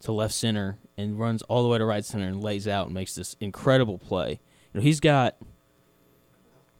[0.00, 2.94] to left center and runs all the way to right center and lays out and
[2.94, 4.38] makes this incredible play.
[4.72, 5.36] You know, he's got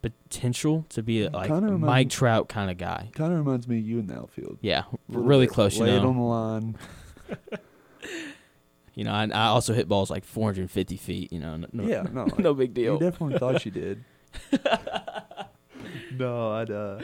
[0.03, 3.09] potential to be a, like Kinda a Mike Trout kind of guy.
[3.14, 4.59] Kind of reminds me of you in the outfield.
[4.61, 5.55] Yeah, really bit.
[5.55, 5.77] close.
[5.79, 6.77] You Lay it on the line.
[8.95, 9.12] you know.
[9.12, 11.32] I, I also hit balls like 450 feet.
[11.32, 12.95] You know, no, no, yeah, no, no big deal.
[12.95, 14.05] You definitely thought you did.
[16.18, 16.70] no, I'd.
[16.70, 16.99] uh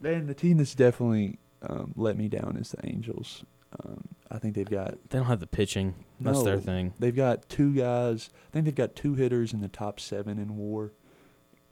[0.00, 3.44] Man, the team that's definitely um, let me down is the Angels.
[3.84, 6.04] Um, I think they've got They don't have the pitching.
[6.20, 6.94] That's their thing.
[7.00, 8.30] they've got two guys.
[8.48, 10.92] I think they've got two hitters in the top seven in WAR.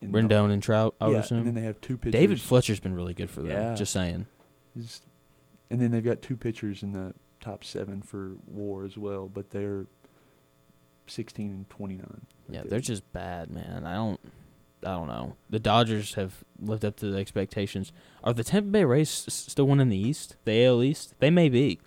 [0.02, 1.38] In the- Rendon and Trout, I would yeah, assume.
[1.38, 2.20] and then they have two pitchers.
[2.20, 3.52] David Fletcher's been really good for them.
[3.52, 3.74] Yeah.
[3.76, 4.26] Just saying.
[4.74, 7.14] and then they've got two pitchers in the
[7.46, 9.86] top seven for WAR as well, but they're
[11.06, 12.26] sixteen and twenty nine.
[12.48, 13.84] Yeah, they're just bad, man.
[13.86, 14.20] I don't,
[14.82, 15.36] I don't know.
[15.50, 17.92] The Dodgers have lived up to the expectations.
[18.24, 21.14] Are the Tampa Bay Rays still winning the East, the AL East?
[21.20, 21.80] They may be.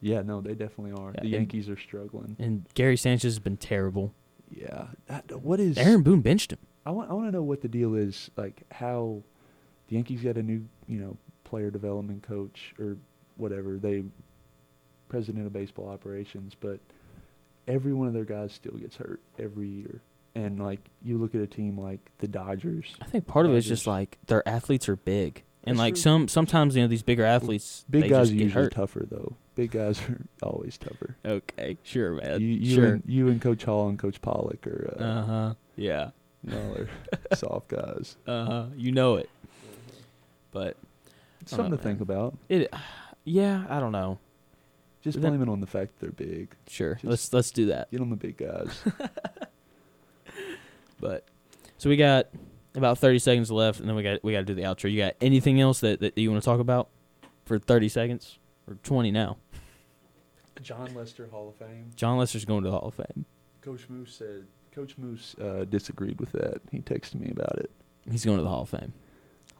[0.00, 1.12] Yeah, no, they definitely are.
[1.14, 2.36] Yeah, the and- Yankees are struggling.
[2.38, 4.14] And Gary Sanchez has been terrible.
[4.50, 6.58] Yeah, that, what is Aaron Boone benched him.
[6.84, 9.22] I want I want to know what the deal is, like how
[9.88, 12.96] the Yankees got a new, you know, player development coach or
[13.36, 13.76] whatever.
[13.78, 14.04] They
[15.08, 16.80] president of baseball operations, but
[17.68, 20.00] every one of their guys still gets hurt every year.
[20.34, 23.56] And like you look at a team like the Dodgers, I think part of it
[23.56, 26.00] is just like their athletes are big, and That's like true.
[26.02, 28.72] some sometimes you know these bigger athletes big they guys just are get usually hurt.
[28.74, 29.34] tougher though.
[29.54, 31.16] Big guys are always tougher.
[31.24, 32.42] Okay, sure, man.
[32.42, 32.84] you you sure.
[32.94, 35.54] and you and Coach Hall and Coach Pollock are uh, Uh huh.
[35.76, 36.10] Yeah.
[36.52, 36.88] are
[37.34, 38.16] soft guys.
[38.26, 38.66] Uh huh.
[38.76, 39.30] You know it.
[40.52, 40.76] But
[41.46, 42.36] something know, to think about.
[42.50, 42.70] it,
[43.26, 44.18] yeah, I don't know.
[45.02, 46.54] Just But then- blame it on the fact that they're big.
[46.68, 47.90] Sure, Just- let's let's do that.
[47.90, 48.82] Get on the big guys.
[50.98, 51.26] But
[51.78, 52.28] so we got
[52.74, 54.90] about thirty seconds left, and then we got we got to do the outro.
[54.90, 56.88] You got anything else that, that you want to talk about
[57.44, 59.36] for thirty seconds or twenty now?
[60.62, 61.90] Jon Lester Hall of Fame.
[61.96, 63.26] Jon Lester's going to the Hall of Fame.
[63.60, 64.46] Coach Moose said.
[64.74, 66.60] Coach Moose uh, disagreed with that.
[66.70, 67.70] He texted me about it.
[68.10, 68.92] He's going to the Hall of Fame.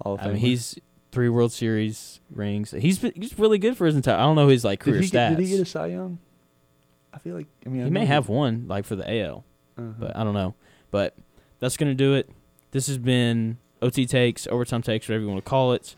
[0.02, 0.40] Hall of I mean, Fame.
[0.40, 0.78] he's
[1.12, 2.70] three World Series rings.
[2.72, 4.16] He's been, he's really good for his entire.
[4.16, 5.36] I don't know his like career did he, get, stats.
[5.36, 6.18] did he get a Cy Young?
[7.12, 7.46] I feel like.
[7.64, 9.44] I mean, I he may have one like for the AL,
[9.78, 9.88] uh-huh.
[9.98, 10.54] but I don't know.
[10.90, 11.14] But
[11.58, 12.30] that's gonna do it.
[12.72, 15.94] This has been OT takes, overtime takes, whatever you want to call it.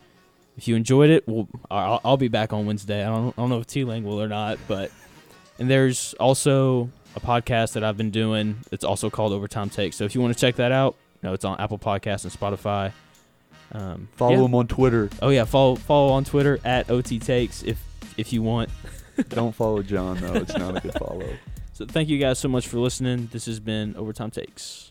[0.57, 3.01] If you enjoyed it, we'll, I'll, I'll be back on Wednesday.
[3.03, 4.91] I don't, I don't know if T Lang will or not, but
[5.57, 8.57] and there's also a podcast that I've been doing.
[8.71, 9.95] It's also called Overtime Takes.
[9.95, 12.33] So if you want to check that out, you know, it's on Apple Podcasts and
[12.33, 12.93] Spotify.
[13.71, 14.45] Um, Follow yeah.
[14.45, 15.09] him on Twitter.
[15.21, 17.81] Oh yeah, follow follow on Twitter at OT Takes if
[18.17, 18.69] if you want.
[19.29, 20.33] Don't follow John though.
[20.33, 21.27] It's not a good follow.
[21.73, 23.29] So thank you guys so much for listening.
[23.31, 24.88] This has been Overtime Takes.